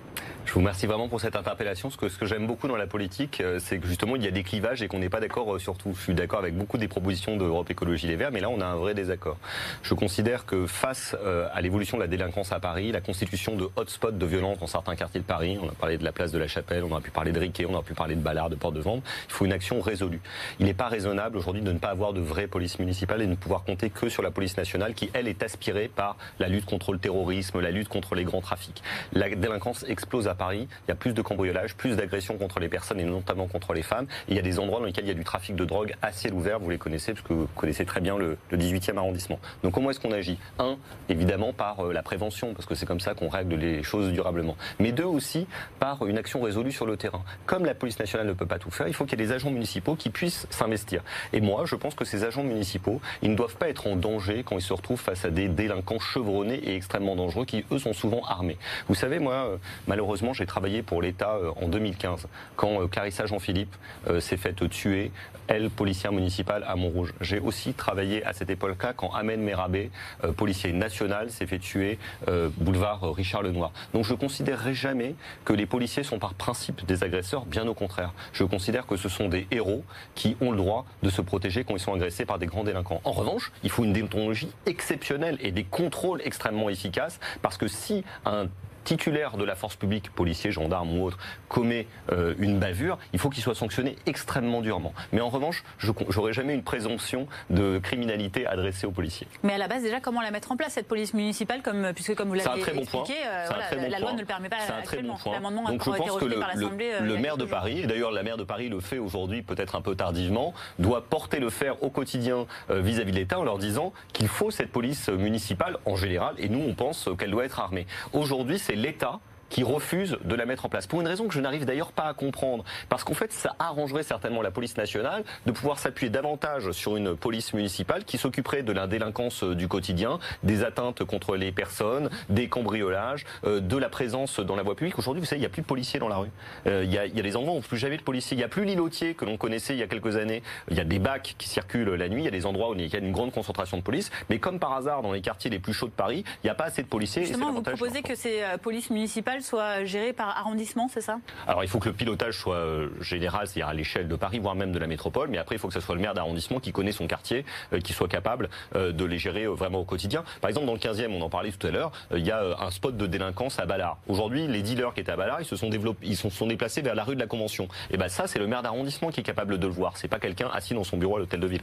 [0.46, 1.90] Je vous remercie vraiment pour cette interpellation.
[1.90, 4.28] Ce que, ce que j'aime beaucoup dans la politique, euh, c'est que justement il y
[4.28, 5.94] a des clivages et qu'on n'est pas d'accord euh, sur tout.
[5.96, 8.66] Je suis d'accord avec beaucoup des propositions d'Europe Écologie Les Verts, mais là on a
[8.66, 9.38] un vrai désaccord.
[9.84, 13.70] Je considère que face euh, à l'évolution de la délinquance à Paris, la constitution de
[13.76, 16.40] hotspots de violence dans certains quartiers de Paris, on a parlé de la place de
[16.40, 18.56] la Chapelle, on a pu parler de Riquet, on a pu parler de Ballard, de
[18.56, 20.22] Porte-de-Vente, il faut une action résolue.
[20.60, 23.32] Il n'est pas raisonnable aujourd'hui de ne pas avoir de vraie police municipale et de
[23.32, 26.66] ne pouvoir compter que sur la police nationale qui, elle, est aspirée par la lutte
[26.66, 28.84] contre le terrorisme, la lutte contre les grands trafics.
[29.14, 32.60] La délinquance explose à à Paris, il y a plus de cambriolages, plus d'agressions contre
[32.60, 34.08] les personnes et notamment contre les femmes.
[34.28, 36.12] il y a des endroits dans lesquels il y a du trafic de drogue à
[36.12, 39.40] ciel ouvert, vous les connaissez, parce que vous connaissez très bien le, 18e arrondissement.
[39.62, 40.40] Donc comment est-ce qu'on agit?
[40.58, 40.78] Un,
[41.08, 44.58] évidemment par euh, la prévention, parce que c'est comme ça qu'on règle les choses durablement.
[44.80, 45.46] Mais deux aussi
[45.80, 47.22] par une action résolue sur le terrain.
[47.46, 49.34] Comme la police nationale ne peut pas tout faire, il faut qu'il y ait des
[49.34, 51.04] agents municipaux qui puissent s'investir.
[51.32, 54.44] Et moi, je pense que ces agents municipaux, ils ne doivent pas être en danger
[54.44, 57.94] quand ils se retrouvent face à des délinquants chevronnés et extrêmement dangereux qui, eux, sont
[57.94, 58.58] souvent armés.
[58.88, 59.58] Vous savez, moi, euh,
[59.88, 63.76] malheureusement, j'ai travaillé pour l'État euh, en 2015, quand Clarissa Jean-Philippe
[64.20, 65.12] s'est faite tuer
[65.48, 67.14] elle, policière municipale à Montrouge.
[67.22, 69.92] J'ai aussi travaillé à cette époque-là quand Amen Merabé,
[70.24, 73.72] euh, policier national, s'est fait tuer euh, boulevard euh, Richard Lenoir.
[73.94, 75.16] Donc je ne considérerai jamais
[75.46, 78.14] que les policiers sont par principe des agresseurs, bien au contraire.
[78.32, 79.84] Je considère que ce sont des héros
[80.16, 83.02] qui ont le droit de se protéger quand ils sont agressés par des grands délinquants.
[83.04, 88.04] En revanche, il faut une déontologie exceptionnelle et des contrôles extrêmement efficaces parce que si
[88.26, 88.48] un
[88.84, 91.18] titulaire de la force publique, policier, gendarme ou autre,
[91.48, 94.94] commet euh, une bavure, il faut qu'il soit sanctionné extrêmement durement.
[95.12, 99.28] Mais en revanche, je n'aurai jamais une présomption de criminalité adressée aux policiers.
[99.44, 102.16] Mais à la base, déjà, comment la mettre en place, cette police municipale, comme, puisque
[102.16, 105.18] comme vous l'avez expliqué, euh, la, loi ne le permet pas actuellement.
[105.26, 108.38] L'amendement Donc je pense que le, le, le maire de Paris, et d'ailleurs la maire
[108.38, 112.46] de Paris le fait aujourd'hui peut-être un peu tardivement, doit porter le fer au quotidien
[112.70, 116.50] euh, vis-à-vis de l'État en leur disant qu'il faut cette police municipale en général, et
[116.50, 117.88] nous on pense qu'elle doit être armée.
[118.14, 119.20] Aujourd'hui, c'est l'État
[119.54, 120.88] qui refuse de la mettre en place.
[120.88, 122.64] Pour une raison que je n'arrive d'ailleurs pas à comprendre.
[122.90, 127.16] Parce qu'en fait, ça arrangerait certainement la police nationale de pouvoir s'appuyer davantage sur une
[127.16, 132.10] police municipale qui s'occuperait de la délinquance euh, du quotidien, des atteintes contre les personnes,
[132.30, 134.98] des cambriolages, euh, de la présence dans la voie publique.
[134.98, 136.32] Aujourd'hui, vous savez, il n'y a plus de policiers dans la rue.
[136.66, 138.34] Euh, il y, a, des endroits où on ne plus jamais de policiers.
[138.34, 140.42] Il n'y a plus l'îlotier que l'on connaissait il y a quelques années.
[140.72, 142.24] Il y a des bacs qui circulent la nuit.
[142.24, 144.10] Il y a des endroits où il y a une grande concentration de police.
[144.32, 146.56] Mais comme par hasard, dans les quartiers les plus chauds de Paris, il n'y a
[146.56, 147.26] pas assez de policiers.
[147.26, 151.20] Justement, vous proposez que ces polices municipales soit géré par arrondissement, c'est ça?
[151.48, 154.56] Alors il faut que le pilotage soit euh, général, c'est-à-dire à, l'échelle de Paris, voire
[154.56, 156.72] même de la métropole, mais après il faut que ce soit le maire d'arrondissement qui
[156.72, 160.24] connaît son quartier, euh, qui soit capable euh, de les gérer vraiment au quotidien.
[160.42, 162.72] Par exemple, dans le 15e, on en parlait tout à l'heure, il y a un
[162.72, 163.98] spot de délinquance à Ballard.
[164.08, 166.82] Aujourd'hui, les dealers qui étaient à Ballard, ils se sont développés, ils se sont déplacés
[166.82, 167.68] vers la rue de la Convention.
[167.92, 169.98] Et ben ça, c'est le maire d'arrondissement qui est capable de le voir.
[169.98, 171.62] C'est pas quelqu'un assis dans son bureau à l'hôtel de ville.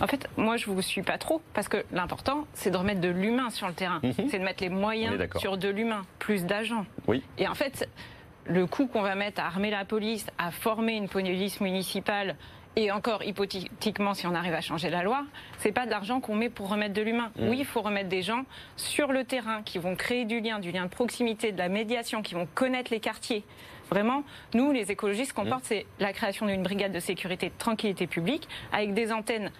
[0.00, 3.08] En fait, moi, je vous suis pas trop parce que l'important, c'est de remettre de
[3.08, 4.00] l'humain sur le terrain.
[4.02, 4.28] Mhm.
[4.30, 6.86] C'est de mettre les moyens sur de l'humain, plus d'agents.
[7.06, 7.22] Oui.
[7.38, 7.88] Et en fait,
[8.46, 12.36] le coût qu'on va mettre à armer la police, à former une police municipale,
[12.76, 15.24] et encore hypothétiquement, si on arrive à changer la loi,
[15.58, 17.32] c'est pas de l'argent qu'on met pour remettre de l'humain.
[17.36, 17.48] Mm.
[17.48, 18.44] Oui, il faut remettre des gens
[18.76, 22.22] sur le terrain qui vont créer du lien, du lien de proximité, de la médiation,
[22.22, 23.44] qui vont connaître les quartiers.
[23.90, 24.22] Vraiment,
[24.54, 25.50] nous, les écologistes, ce qu'on mm.
[25.50, 29.50] porte, c'est la création d'une brigade de sécurité de tranquillité publique avec des antennes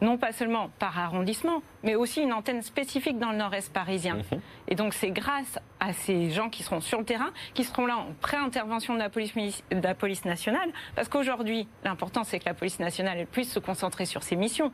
[0.00, 4.16] non pas seulement par arrondissement, mais aussi une antenne spécifique dans le nord-est parisien.
[4.16, 4.40] Mhm.
[4.68, 7.96] Et donc c'est grâce à ces gens qui seront sur le terrain, qui seront là
[7.96, 9.34] en pré-intervention de, la police,
[9.70, 14.06] de la police nationale, parce qu'aujourd'hui, l'important c'est que la police nationale puisse se concentrer
[14.06, 14.72] sur ses missions.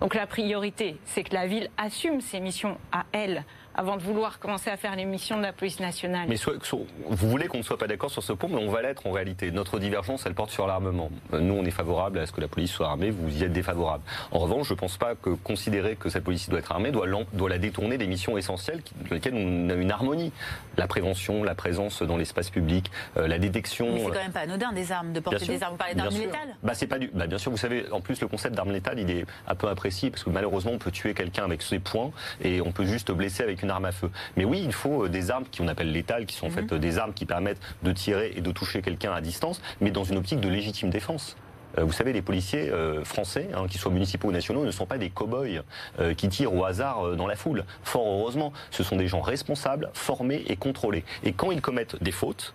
[0.00, 3.44] Donc la priorité, c'est que la ville assume ses missions à elle
[3.74, 6.26] avant de vouloir commencer à faire les missions de la police nationale.
[6.28, 6.36] Mais
[7.06, 9.10] vous voulez qu'on ne soit pas d'accord sur ce point, mais on va l'être en
[9.10, 9.50] réalité.
[9.50, 11.10] Notre divergence, elle porte sur l'armement.
[11.32, 14.04] Nous, on est favorable à ce que la police soit armée, vous y êtes défavorable.
[14.30, 17.06] En revanche, je ne pense pas que considérer que cette police doit être armée doit,
[17.32, 20.32] doit la détourner des missions essentielles dans lesquelles on a une harmonie.
[20.76, 23.92] La prévention, la présence dans l'espace public, euh, la détection.
[23.92, 25.72] Mais c'est quand même pas anodin des armes, de porter des armes.
[25.72, 27.10] Vous parlez d'armes létales bah, c'est pas du...
[27.12, 29.68] Bah, bien sûr, vous savez, en plus, le concept d'arme létale, il est un peu
[29.68, 32.10] apprécié parce que malheureusement, on peut tuer quelqu'un avec ses poings
[32.42, 34.10] et on peut juste blesser avec une arme à feu.
[34.36, 36.78] Mais oui, il faut euh, des armes qu'on appelle létales, qui sont en fait mhm.
[36.78, 40.16] des armes qui permettent de tirer et de toucher quelqu'un à distance, mais dans une
[40.16, 41.36] optique de légitime défense.
[41.78, 44.86] Euh, vous savez, les policiers euh, français, hein, qu'ils soient municipaux ou nationaux, ne sont
[44.86, 45.62] pas des cow-boys
[46.16, 47.64] qui tirent au hasard dans la foule.
[47.82, 51.04] Fort heureusement, ce sont des gens responsables, formés et contrôlés.
[51.24, 52.54] Et quand ils commettent des fautes,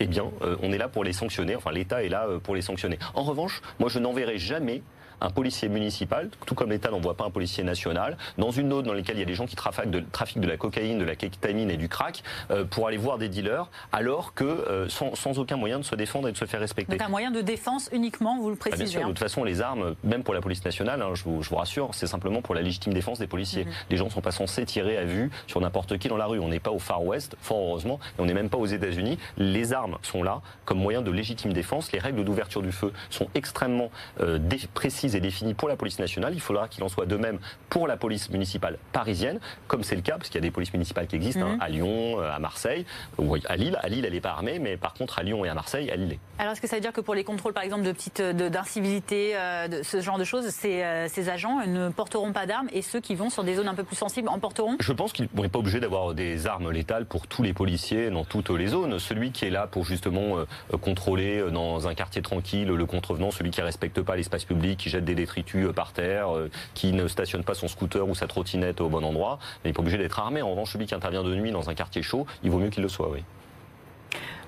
[0.00, 0.24] eh bien,
[0.62, 1.56] on est là pour les sanctionner.
[1.56, 2.98] Enfin, l'État est là pour les sanctionner.
[3.14, 4.82] En revanche, moi, je n'enverrai jamais
[5.22, 8.94] un policier municipal, tout comme l'État n'envoie pas un policier national, dans une autre dans
[8.94, 11.70] laquelle il y a des gens qui trafiquent de, de la cocaïne, de la kétamine
[11.70, 15.78] et du crack, euh, pour aller voir des dealers, alors que euh, sans, aucun moyen
[15.78, 16.92] de se défendre et de se faire respecter.
[16.92, 18.84] Donc un moyen de défense uniquement, vous le précisez.
[18.84, 19.08] bien sûr, de hein.
[19.08, 22.42] toute façon, les armes, même pour la police nationale, hein, je, vous, rassure, c'est simplement
[22.42, 23.64] pour la légitime défense des policiers.
[23.64, 23.72] Mhm.
[23.90, 26.40] Les gens ne sont pas censés tirer à vue sur n'importe qui dans la rue.
[26.40, 29.18] On n'est pas au Far West, fort heureusement, et on n'est même pas aux États-Unis.
[29.36, 31.92] Les armes sont là comme moyen de légitime défense.
[31.92, 34.38] Les règles d'ouverture du feu sont extrêmement euh,
[34.74, 36.32] précises précise et définie pour la police nationale.
[36.34, 37.38] Il faudra qu'il en soit de même
[37.68, 39.38] pour la police municipale parisienne,
[39.68, 41.60] comme c'est le cas, parce qu'il y a des polices municipales qui existent, hein, mhm.
[41.60, 42.84] à Lyon, euh, à Marseille,
[43.18, 43.78] ou à Lille.
[43.82, 46.08] À Lille, elle n'est pas armée, mais par contre, à Lyon et à Marseille, elle
[46.08, 46.18] l'est.
[46.38, 49.34] Alors, est-ce que ça veut dire que pour les contrôles, par exemple, de petites d'incivilité,
[49.70, 53.14] de ce genre de choses, ces, ces agents ne porteront pas d'armes et ceux qui
[53.14, 54.76] vont sur des zones un peu plus sensibles en porteront?
[54.80, 58.24] Je pense qu'ils ne pas obligés d'avoir des armes létales pour tous les policiers dans
[58.24, 58.98] toutes les zones.
[58.98, 60.38] Celui qui est là pour justement
[60.80, 64.90] contrôler dans un quartier tranquille le contrevenant, celui qui ne respecte pas l'espace public, qui
[64.90, 68.26] jette des détritus euh, par terre, euh, qui ne stationne pas son scooter ou sa
[68.26, 70.42] trottinette au bon endroit, mais il n'est pas obligé d'être armé.
[70.42, 72.82] En revanche, celui qui intervient de nuit dans un quartier chaud, il vaut mieux qu'il
[72.82, 73.22] le soit, oui.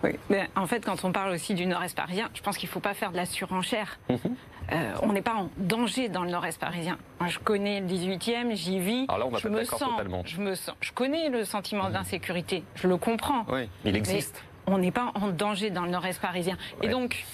[0.04, 2.72] Oui, mais en fait, quand on parle aussi du nord-est parisien, je pense qu'il ne
[2.72, 3.98] faut pas faire de la surenchère.
[4.10, 4.18] Mhm.
[4.72, 6.98] Euh, on n'est pas en danger dans le nord-est parisien.
[7.20, 9.06] Moi, je connais le 18e, j'y vis.
[9.08, 10.22] Alors là, on va je me sens, totalement.
[10.26, 11.92] Je me sens, je connais le sentiment mhm.
[11.92, 12.64] d'insécurité.
[12.74, 13.46] Je le comprends.
[13.48, 14.42] Oui, il existe.
[14.66, 16.58] on n'est pas en danger dans le nord-est parisien.
[16.82, 17.24] Et donc,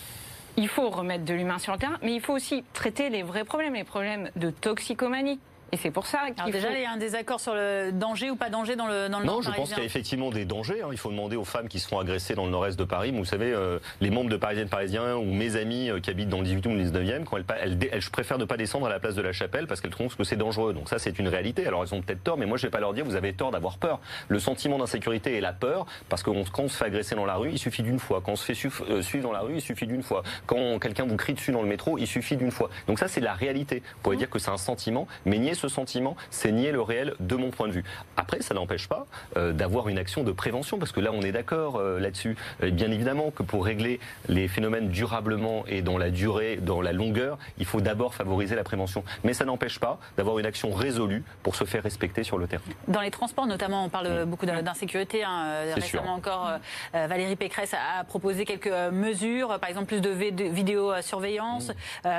[0.56, 3.44] il faut remettre de l'humain sur le terrain, mais il faut aussi traiter les vrais
[3.44, 5.38] problèmes, les problèmes de toxicomanie.
[5.72, 8.36] Et c'est pour ça qu'il déjà, il y a un désaccord sur le danger ou
[8.36, 10.82] pas danger dans le, dans le Non, je pense qu'il y a effectivement des dangers.
[10.82, 10.88] Hein.
[10.90, 13.12] Il faut demander aux femmes qui se font agresser dans le nord-est de Paris.
[13.12, 16.40] vous savez, euh, les membres de Parisiennes Parisiens ou mes amis euh, qui habitent dans
[16.40, 18.98] le 18e ou le 19e, quand elles, elles, je préfère ne pas descendre à la
[18.98, 20.72] place de la Chapelle parce qu'elles trouvent que c'est dangereux.
[20.72, 21.66] Donc ça, c'est une réalité.
[21.66, 23.52] Alors elles ont peut-être tort, mais moi, je vais pas leur dire vous avez tort
[23.52, 24.00] d'avoir peur.
[24.28, 27.36] Le sentiment d'insécurité et la peur, parce que quand on se fait agresser dans la
[27.36, 28.20] rue, il suffit d'une fois.
[28.24, 30.24] Quand on se fait euh, suivre dans la rue, il suffit d'une fois.
[30.46, 32.70] Quand quelqu'un vous crie dessus dans le métro, il suffit d'une fois.
[32.88, 33.82] Donc ça, c'est la réalité.
[33.96, 34.20] Vous pourriez mmh.
[34.20, 37.50] dire que c'est un sentiment, mais nier ce sentiment, c'est nier le réel de mon
[37.50, 37.84] point de vue.
[38.16, 39.06] Après, ça n'empêche pas
[39.36, 42.36] euh, d'avoir une action de prévention, parce que là, on est d'accord euh, là-dessus.
[42.62, 46.92] Euh, bien évidemment que pour régler les phénomènes durablement et dans la durée, dans la
[46.92, 49.04] longueur, il faut d'abord favoriser la prévention.
[49.22, 52.62] Mais ça n'empêche pas d'avoir une action résolue pour se faire respecter sur le terrain.
[52.88, 55.22] Dans les transports, notamment, on parle beaucoup d'insécurité.
[55.22, 55.74] Hein.
[55.74, 56.52] Récemment encore,
[56.92, 61.72] Valérie Pécresse a proposé quelques mesures, par exemple plus de vidéosurveillance,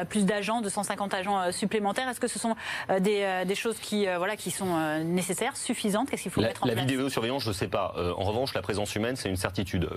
[0.09, 2.07] plus d'agents, de 150 agents supplémentaires.
[2.09, 2.55] Est-ce que ce sont
[2.99, 6.63] des, des choses qui euh, voilà, qui sont euh, nécessaires, suffisantes Qu'est-ce qu'il faut mettre
[6.63, 7.93] en place La vidéosurveillance, je ne sais pas.
[7.97, 9.89] Euh, en revanche, la présence humaine, c'est une certitude.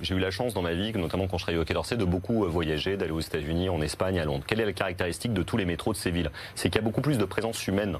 [0.00, 2.04] J'ai eu la chance dans ma vie, notamment quand je travaillais au Quai d'Orsay, de
[2.04, 4.44] beaucoup voyager, d'aller aux États-Unis, en Espagne, à Londres.
[4.46, 6.30] Quelle est la caractéristique de tous les métros de ces villes?
[6.54, 7.98] C'est qu'il y a beaucoup plus de présence humaine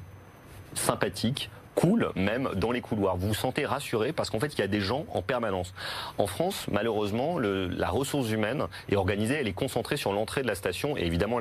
[0.75, 3.17] sympathique, cool même dans les couloirs.
[3.17, 5.75] Vous vous sentez rassuré parce qu'en fait il y a des gens en permanence.
[6.19, 10.49] En France, malheureusement, le, la ressource humaine est organisée, elle est concentrée sur l'entrée de
[10.49, 11.39] la station et évidemment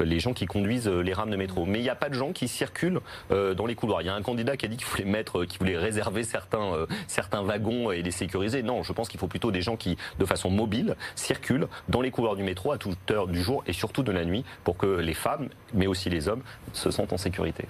[0.00, 1.64] les gens qui conduisent euh, les rames de métro.
[1.64, 4.02] Mais il n'y a pas de gens qui circulent euh, dans les couloirs.
[4.02, 6.74] Il y a un candidat qui a dit qu'il voulait mettre, qui voulait réserver certains
[6.74, 8.62] euh, certains wagons et les sécuriser.
[8.62, 12.10] Non, je pense qu'il faut plutôt des gens qui, de façon mobile, circulent dans les
[12.10, 14.86] couloirs du métro à toute heure du jour et surtout de la nuit pour que
[14.86, 17.66] les femmes, mais aussi les hommes, se sentent en sécurité.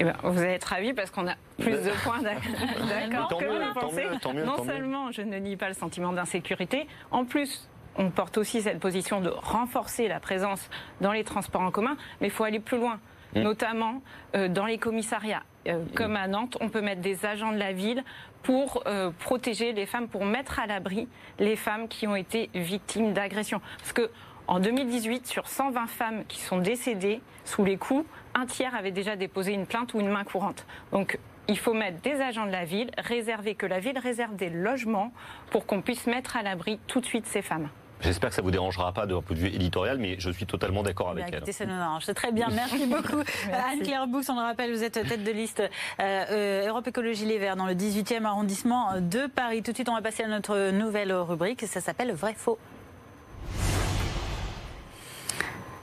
[0.00, 3.74] Eh ben, vous allez être ravis parce qu'on a plus de points d'accord que vous
[3.74, 4.06] pensez.
[4.34, 8.80] non seulement je ne nie pas le sentiment d'insécurité, en plus on porte aussi cette
[8.80, 10.70] position de renforcer la présence
[11.02, 12.98] dans les transports en commun, mais il faut aller plus loin,
[13.34, 13.42] mmh.
[13.42, 14.00] notamment
[14.34, 15.42] euh, dans les commissariats.
[15.68, 18.02] Euh, comme à Nantes, on peut mettre des agents de la ville
[18.42, 23.12] pour euh, protéger les femmes, pour mettre à l'abri les femmes qui ont été victimes
[23.12, 23.60] d'agressions.
[23.78, 24.10] Parce que
[24.46, 29.16] en 2018, sur 120 femmes qui sont décédées sous les coups, un tiers avait déjà
[29.16, 30.66] déposé une plainte ou une main courante.
[30.92, 31.18] Donc
[31.48, 35.12] il faut mettre des agents de la ville, réserver que la ville réserve des logements
[35.50, 37.68] pour qu'on puisse mettre à l'abri tout de suite ces femmes.
[38.02, 40.82] J'espère que ça vous dérangera pas d'un point de vue éditorial, mais je suis totalement
[40.82, 42.00] d'accord avec bah, elle.
[42.00, 42.48] C'est très bien.
[42.50, 43.22] Merci beaucoup.
[43.52, 47.38] Anne-Claire Boux, on le rappelle, vous êtes tête de liste euh, euh, Europe Écologie Les
[47.38, 49.62] Verts dans le 18e arrondissement de Paris.
[49.62, 51.66] Tout de suite, on va passer à notre nouvelle rubrique.
[51.66, 52.58] Ça s'appelle Vrai-Faux.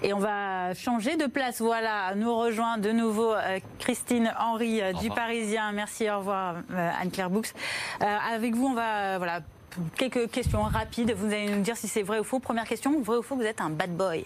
[0.03, 1.59] Et on va changer de place.
[1.59, 5.71] Voilà, nous rejoint de nouveau euh, Christine Henry euh, du Parisien.
[5.71, 7.41] Merci, au revoir euh, Anne-Claire Boux.
[7.99, 9.39] avec vous, on va voilà
[9.95, 11.13] quelques questions rapides.
[11.13, 12.39] Vous allez nous dire si c'est vrai ou faux.
[12.39, 14.25] Première question, vrai ou faux, vous êtes un bad boy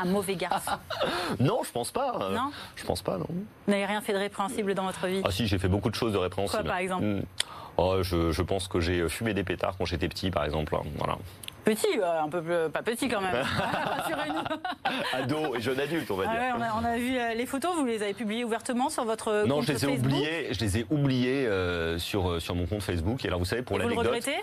[0.00, 0.72] un mauvais garçon?
[1.40, 2.30] Non, je pense pas.
[2.32, 2.52] Non?
[2.76, 3.26] Je pense pas, non.
[3.28, 5.20] Vous n'avez rien fait de répréhensible dans votre vie?
[5.24, 6.62] Ah si, j'ai fait beaucoup de choses de répréhensibles.
[6.62, 7.04] Quoi, par exemple?
[7.04, 7.22] Hmm.
[7.76, 10.76] oh, je, je, pense que j'ai fumé des pétards quand j'étais petit, par exemple.
[10.96, 11.18] Voilà.
[11.68, 12.40] Petit, euh, un peu
[12.72, 13.34] pas petit quand même.
[15.12, 16.72] Ado et jeune adulte, on va ah dire.
[16.74, 19.66] on, a, vu euh, les photos, vous les avez publiées ouvertement sur votre non, compte
[19.66, 23.22] je les ai oubliées, je les ai oubliées euh, sur sur mon compte Facebook.
[23.22, 23.98] Et alors vous savez pour l'anecdote.
[23.98, 24.38] Vous le regrettez?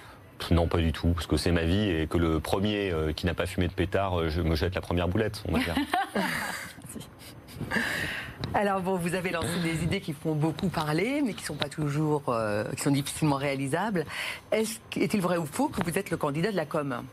[0.51, 3.34] non, pas du tout, parce que c'est ma vie et que le premier qui n'a
[3.34, 5.76] pas fumé de pétard, je me jette la première boulette, on va dire.
[8.53, 11.70] Alors bon, vous avez lancé des idées qui font beaucoup parler, mais qui sont pas
[11.70, 12.34] toujours,
[12.76, 14.06] qui sont difficilement réalisables.
[14.51, 17.03] Est-il vrai ou faux que vous êtes le candidat de la com?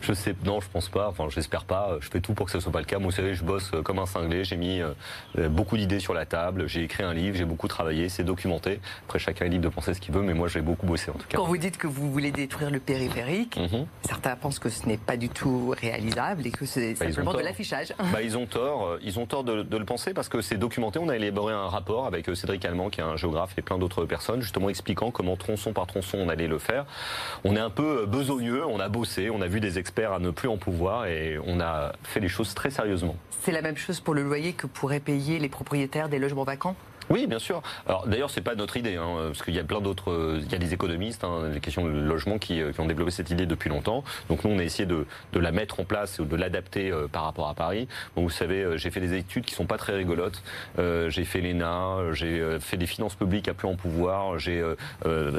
[0.00, 1.08] Je sais, non, je pense pas.
[1.08, 1.96] Enfin, j'espère pas.
[2.00, 2.98] Je fais tout pour que ce soit pas le cas.
[2.98, 4.44] Moi, vous savez, je bosse comme un cinglé.
[4.44, 6.66] J'ai mis euh, beaucoup d'idées sur la table.
[6.66, 7.36] J'ai écrit un livre.
[7.36, 8.08] J'ai beaucoup travaillé.
[8.08, 8.80] C'est documenté.
[9.06, 11.14] Après, chacun est libre de penser ce qu'il veut, mais moi, j'ai beaucoup bossé en
[11.14, 11.36] tout cas.
[11.36, 13.86] Quand vous dites que vous voulez détruire le périphérique, mhm.
[14.02, 17.40] certains pensent que ce n'est pas du tout réalisable et que c'est bah, simplement de
[17.40, 17.94] l'affichage.
[18.12, 18.86] Bah, ils ont tort.
[18.86, 20.98] Euh, ils ont tort de, le penser parce que c'est documenté.
[20.98, 23.78] On a élaboré un rapport avec euh, Cédric Allemand, qui est un géographe, et plein
[23.78, 26.84] d'autres personnes, justement expliquant comment tronçon par tronçon on allait le faire.
[27.44, 28.64] On est un peu besogneux.
[28.72, 29.28] On a bossé.
[29.28, 32.28] On a vu des experts à ne plus en pouvoir et on a fait les
[32.28, 33.16] choses très sérieusement.
[33.42, 36.74] C'est la même chose pour le loyer que pourraient payer les propriétaires des logements vacants?
[37.12, 37.62] Oui, bien sûr.
[37.86, 40.54] Alors d'ailleurs, c'est pas notre idée, hein, parce qu'il y a plein d'autres, il y
[40.54, 43.44] a des économistes, hein, des questions de logement qui, euh, qui, ont développé cette idée
[43.44, 44.02] depuis longtemps.
[44.30, 47.08] Donc nous, on a essayé de, de la mettre en place ou de l'adapter euh,
[47.08, 47.86] par rapport à Paris.
[48.16, 50.42] Bon, vous savez, euh, j'ai fait des études qui sont pas très rigolotes.
[50.78, 54.62] Euh, j'ai fait l'ENA, j'ai fait des finances publiques à plus en pouvoir, j'ai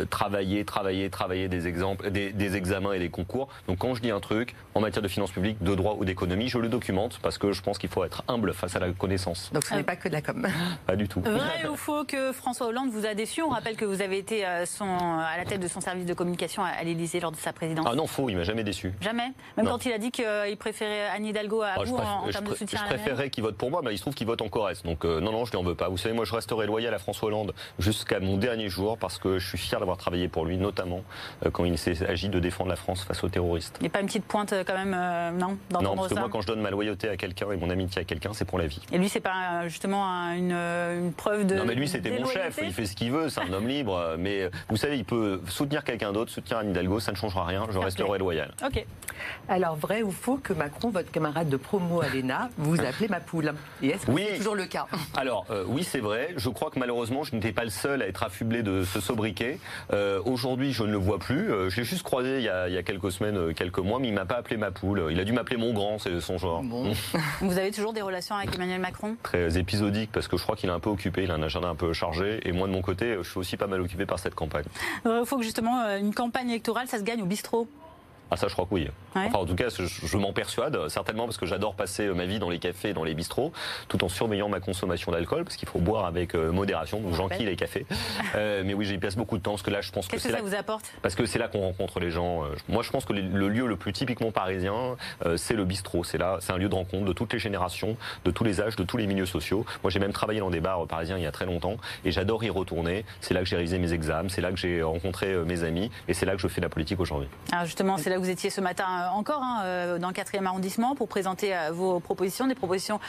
[0.09, 3.47] travaillé, travaillé, travaillé des exemples, des, des, examens et des concours.
[3.67, 6.49] Donc quand je dis un truc en matière de finances publiques, de droit ou d'économie,
[6.49, 9.49] je le documente parce que je pense qu'il faut être humble face à la connaissance.
[9.53, 10.47] Donc ce n'est pas que de la com.
[10.85, 11.23] Pas du tout.
[11.63, 14.45] Vrai ou faux que François Hollande vous a déçu On rappelle que vous avez été
[14.45, 17.53] euh, son, à la tête de son service de communication à l'Élysée lors de sa
[17.53, 17.85] présidence.
[17.89, 18.93] Ah non, faux, il m'a jamais déçu.
[19.01, 22.47] Jamais Même quand il a dit qu'il préférait Anne Hidalgo à ah, vous en, termes
[22.47, 24.49] de soutien Je préférerais qu'il vote pour moi, mais il se trouve qu'il vote en
[24.49, 24.83] Corrèze.
[24.83, 25.89] Donc euh, non, non, je ne en veux pas.
[25.89, 29.39] Vous savez, moi je resterai loyal à François Hollande jusqu'à mon dernier jour parce que
[29.39, 31.01] je suis fier d'avoir travaillé pour lui, notamment
[31.45, 33.77] euh, quand il s'agit de défendre la France face aux terroristes.
[33.79, 36.41] Il n'y a pas une petite pointe quand même, non Non, parce que moi quand
[36.41, 38.81] je donne ma loyauté à quelqu'un et mon amitié à quelqu'un, c'est pour la vie.
[38.91, 41.55] Et lui, c'est pas justement une, une, preuve de.
[41.55, 44.15] Non, mais lui, c'était mon chef il fait ce qu'il veut, c'est un homme libre.
[44.17, 47.65] Mais vous savez, il peut soutenir quelqu'un d'autre, soutenir Anne Hidalgo, ça ne changera rien.
[47.71, 48.53] Je resterai loyal.
[48.65, 48.85] Ok.
[49.49, 53.19] Alors, vrai ou faux que Macron, votre camarade de promo à l'ENA, vous appelez ma
[53.19, 54.25] poule Et est-ce que oui.
[54.29, 56.33] c'est toujours le cas Alors, euh, oui, c'est vrai.
[56.37, 59.59] Je crois que malheureusement, je n'étais pas le seul à être affublé de ce sobriquet.
[59.91, 61.51] Euh, aujourd'hui, je ne le vois plus.
[61.51, 63.99] Euh, je l'ai juste croisé il y, a, il y, a, quelques semaines, quelques mois,
[63.99, 65.07] mais il m'a pas appelé ma poule.
[65.11, 66.63] Il a dû m'appeler mon grand, c'est son genre.
[67.41, 69.15] vous avez toujours des relations avec Emmanuel Macron?
[69.23, 71.75] Très épisodiques, parce que je crois qu'il est un peu occupé, il un agenda un
[71.75, 72.39] peu chargé.
[72.47, 74.65] Et moi, de mon côté, je suis aussi pas mal occupé par cette campagne.
[75.05, 77.67] Il faut que justement, une campagne électorale, ça se gagne au bistrot.
[78.33, 78.87] Ah ça je crois que oui.
[79.15, 82.39] Enfin en tout cas je, m'en persuade certainement parce que j'adore passer euh, ma vie
[82.39, 83.53] dans les cafés, dans les bistrots,
[83.87, 87.45] tout en surveillant ma consommation d'alcool parce qu'il faut boire avec euh, modération, donc j'enquille
[87.45, 87.85] les cafés.
[88.35, 90.29] Euh, mais oui j'y passe beaucoup de temps parce que là je pense que c'est
[90.29, 90.91] que ça vous apporte?
[91.03, 92.41] Parce que c'est là qu'on rencontre les gens.
[92.67, 94.95] Moi je pense que le lieu le plus typiquement parisien
[95.35, 96.03] c'est le bistrot.
[96.03, 98.75] C'est là, c'est un lieu de rencontre de toutes les générations, de tous les âges,
[98.75, 99.63] de tous les milieux sociaux.
[99.83, 102.43] Moi j'ai même travaillé dans des bars parisiens il y a très longtemps et j'adore
[102.43, 103.05] y retourner.
[103.21, 106.15] C'est là que j'ai révisé mes examens, c'est là que j'ai rencontré mes amis et
[106.15, 107.27] c'est là que je fais la politique aujourd'hui.
[107.51, 110.13] Alors justement c'est là que vous étiez ce matin euh, encore hein, euh, dans le
[110.13, 112.99] 4e arrondissement pour présenter euh, vos propositions, des propositions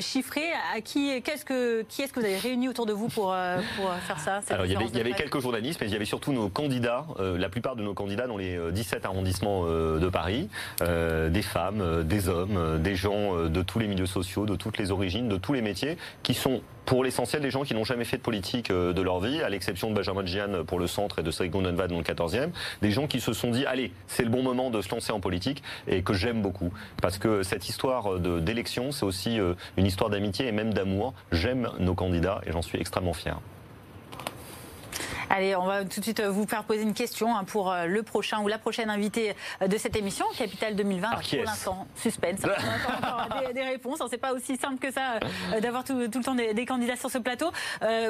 [0.00, 0.50] chiffrées.
[0.74, 3.34] À qui, qu'est-ce que, qui est-ce que vous avez réuni autour de vous pour,
[3.76, 5.96] pour faire ça Alors, il y avait, il y avait quelques journalistes, mais il y
[5.96, 10.48] avait surtout nos candidats, la plupart de nos candidats dans les 17 arrondissements de Paris,
[10.80, 15.28] des femmes, des hommes, des gens de tous les milieux sociaux, de toutes les origines,
[15.28, 18.22] de tous les métiers, qui sont pour l'essentiel des gens qui n'ont jamais fait de
[18.22, 21.30] politique euh, de leur vie, à l'exception de Benjamin Gian pour le centre et de
[21.30, 24.42] Cédric Gondonvad dans le 14e, des gens qui se sont dit allez, c'est le bon
[24.42, 26.72] moment de se lancer en politique et que j'aime beaucoup
[27.02, 31.12] parce que cette histoire d'élection, c'est aussi euh, une histoire d'amitié et même d'amour.
[31.32, 33.38] J'aime nos candidats et j'en suis extrêmement fier.
[35.28, 37.86] Allez, on va tout de suite euh, vous faire poser une question hein, pour euh,
[37.86, 41.08] le prochain ou la prochaine invitée euh, de cette émission, Capital 2020.
[41.08, 42.40] Alors, pour l'instant, suspense.
[43.48, 44.00] des, des, réponses.
[44.08, 45.18] C'est pas aussi simple que ça
[45.60, 47.50] d'avoir tout, le temps des, candidats sur ce plateau.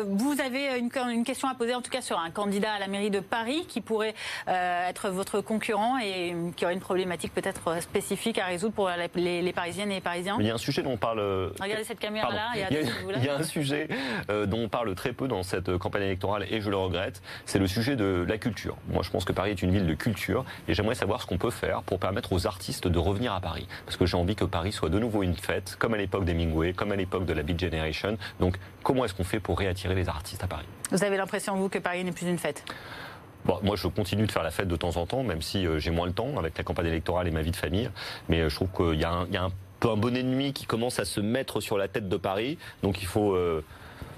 [0.07, 2.87] vous avez une, une, question à poser, en tout cas sur un candidat à la
[2.87, 4.15] mairie de Paris qui pourrait
[4.47, 9.91] être votre concurrent et qui aurait une problématique peut-être spécifique à résoudre pour les, Parisiennes
[9.91, 10.37] et les Parisiens.
[10.39, 11.21] Il y a un sujet dont on parle.
[11.61, 12.51] Regardez cette caméra-là.
[12.55, 13.89] Il, il, y a un sujet
[14.29, 17.06] dont on parle très peu dans cette campagne électorale et je le regrette
[17.45, 18.77] c'est le sujet de la culture.
[18.89, 21.39] Moi, je pense que Paris est une ville de culture et j'aimerais savoir ce qu'on
[21.39, 23.67] peut faire pour permettre aux artistes de revenir à Paris.
[23.85, 26.73] Parce que j'ai envie que Paris soit de nouveau une fête, comme à l'époque d'Hemingway,
[26.73, 28.17] comme à l'époque de la Beat Generation.
[28.41, 30.67] Donc, comment est-ce qu'on fait pour réattirer les artistes à Paris?
[30.91, 32.65] Vous avez l'impression, vous, que Paris n'est plus une fête?
[33.45, 35.79] Bon, moi, je continue de faire la fête de temps en temps, même si euh,
[35.79, 37.91] j'ai moins le temps avec la campagne électorale et ma vie de famille.
[38.29, 41.05] Mais euh, je trouve qu'il y, a un, peu un bon ennemi qui commence à
[41.05, 42.59] se mettre sur la tête de Paris.
[42.83, 43.35] Donc, il faut.
[43.35, 43.65] Euh,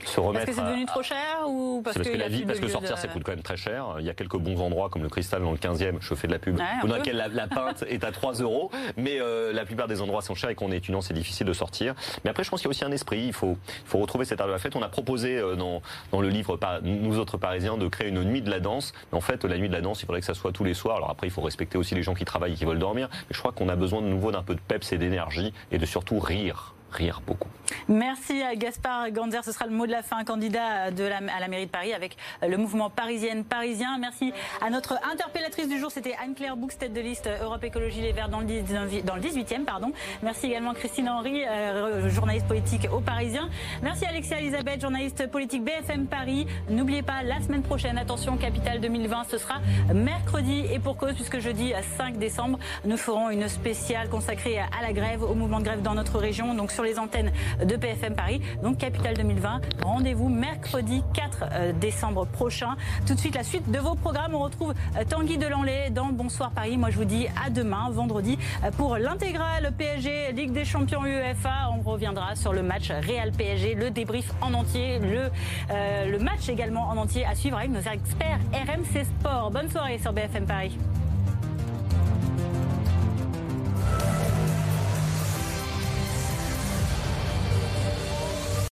[0.05, 0.46] se remettre.
[0.46, 3.09] Parce que c'est devenu trop cher ou parce, que, la vie, parce que sortir, ça
[3.09, 3.96] coûte quand même très cher.
[3.99, 6.32] Il y a quelques bons endroits comme le Cristal dans le 15e, je fais de
[6.32, 9.88] la pub, dans lequel la, la, pinte est à 3 euros, mais euh, la plupart
[9.88, 11.94] des endroits sont chers et qu'on est étudiant, c'est difficile de sortir.
[12.24, 13.26] Mais après, je pense qu'il y a aussi un esprit.
[13.26, 14.76] Il faut, il faut retrouver cet art de la fête.
[14.76, 15.82] On a proposé euh, dans,
[16.12, 18.92] dans le livre Nous autres Parisiens de créer une nuit de la danse.
[19.12, 20.74] Mais en fait, la nuit de la danse, il faudrait que ça soit tous les
[20.74, 20.96] soirs.
[20.96, 23.09] Alors après, il faut respecter aussi les gens qui travaillent et qui veulent dormir.
[23.12, 25.78] Mais je crois qu'on a besoin de nouveau d'un peu de peps et d'énergie et
[25.78, 26.74] de surtout rire.
[26.91, 27.49] Rire beaucoup.
[27.89, 29.45] Merci à Gaspard Ganzer.
[29.45, 31.93] Ce sera le mot de la fin, candidat de la, à la mairie de Paris
[31.93, 32.16] avec
[32.47, 33.99] le mouvement parisienne parisien.
[33.99, 38.12] Merci à notre interpellatrice du jour, c'était Anne-Claire Boux, tête de liste Europe Écologie Les
[38.12, 39.64] Verts dans le, 18e.
[39.64, 39.93] Pardon.
[40.22, 43.49] Merci également Christine Henry, euh, journaliste politique au Parisien.
[43.82, 46.47] Merci Alexia Elisabeth, journaliste politique BFM Paris.
[46.68, 49.61] N'oubliez pas, la semaine prochaine, attention, Capitale 2020, ce sera
[49.93, 54.93] mercredi et pour cause, puisque jeudi 5 décembre, nous ferons une spéciale consacrée à la
[54.93, 57.33] grève, au mouvement de grève dans notre région, donc sur les antennes
[57.64, 58.41] de PFM Paris.
[58.62, 62.76] Donc Capital 2020, rendez-vous mercredi 4 euh, décembre prochain.
[63.05, 64.37] Tout de suite, la suite de vos programmes.
[64.37, 66.76] On retrouve euh, Tanguy Delanlay dans Bonsoir Paris.
[66.76, 71.68] Moi, je vous dis à demain, vendredi, euh, pour l'intégrale PSG, Ligue des Champions UEFA.
[71.76, 76.97] On reviendra sur le match Real PSG, le débrief en entier, le, match également en
[76.97, 79.51] entier à suivre avec nos experts RMC Sport.
[79.51, 80.79] Bonne soirée sur BFM Paris.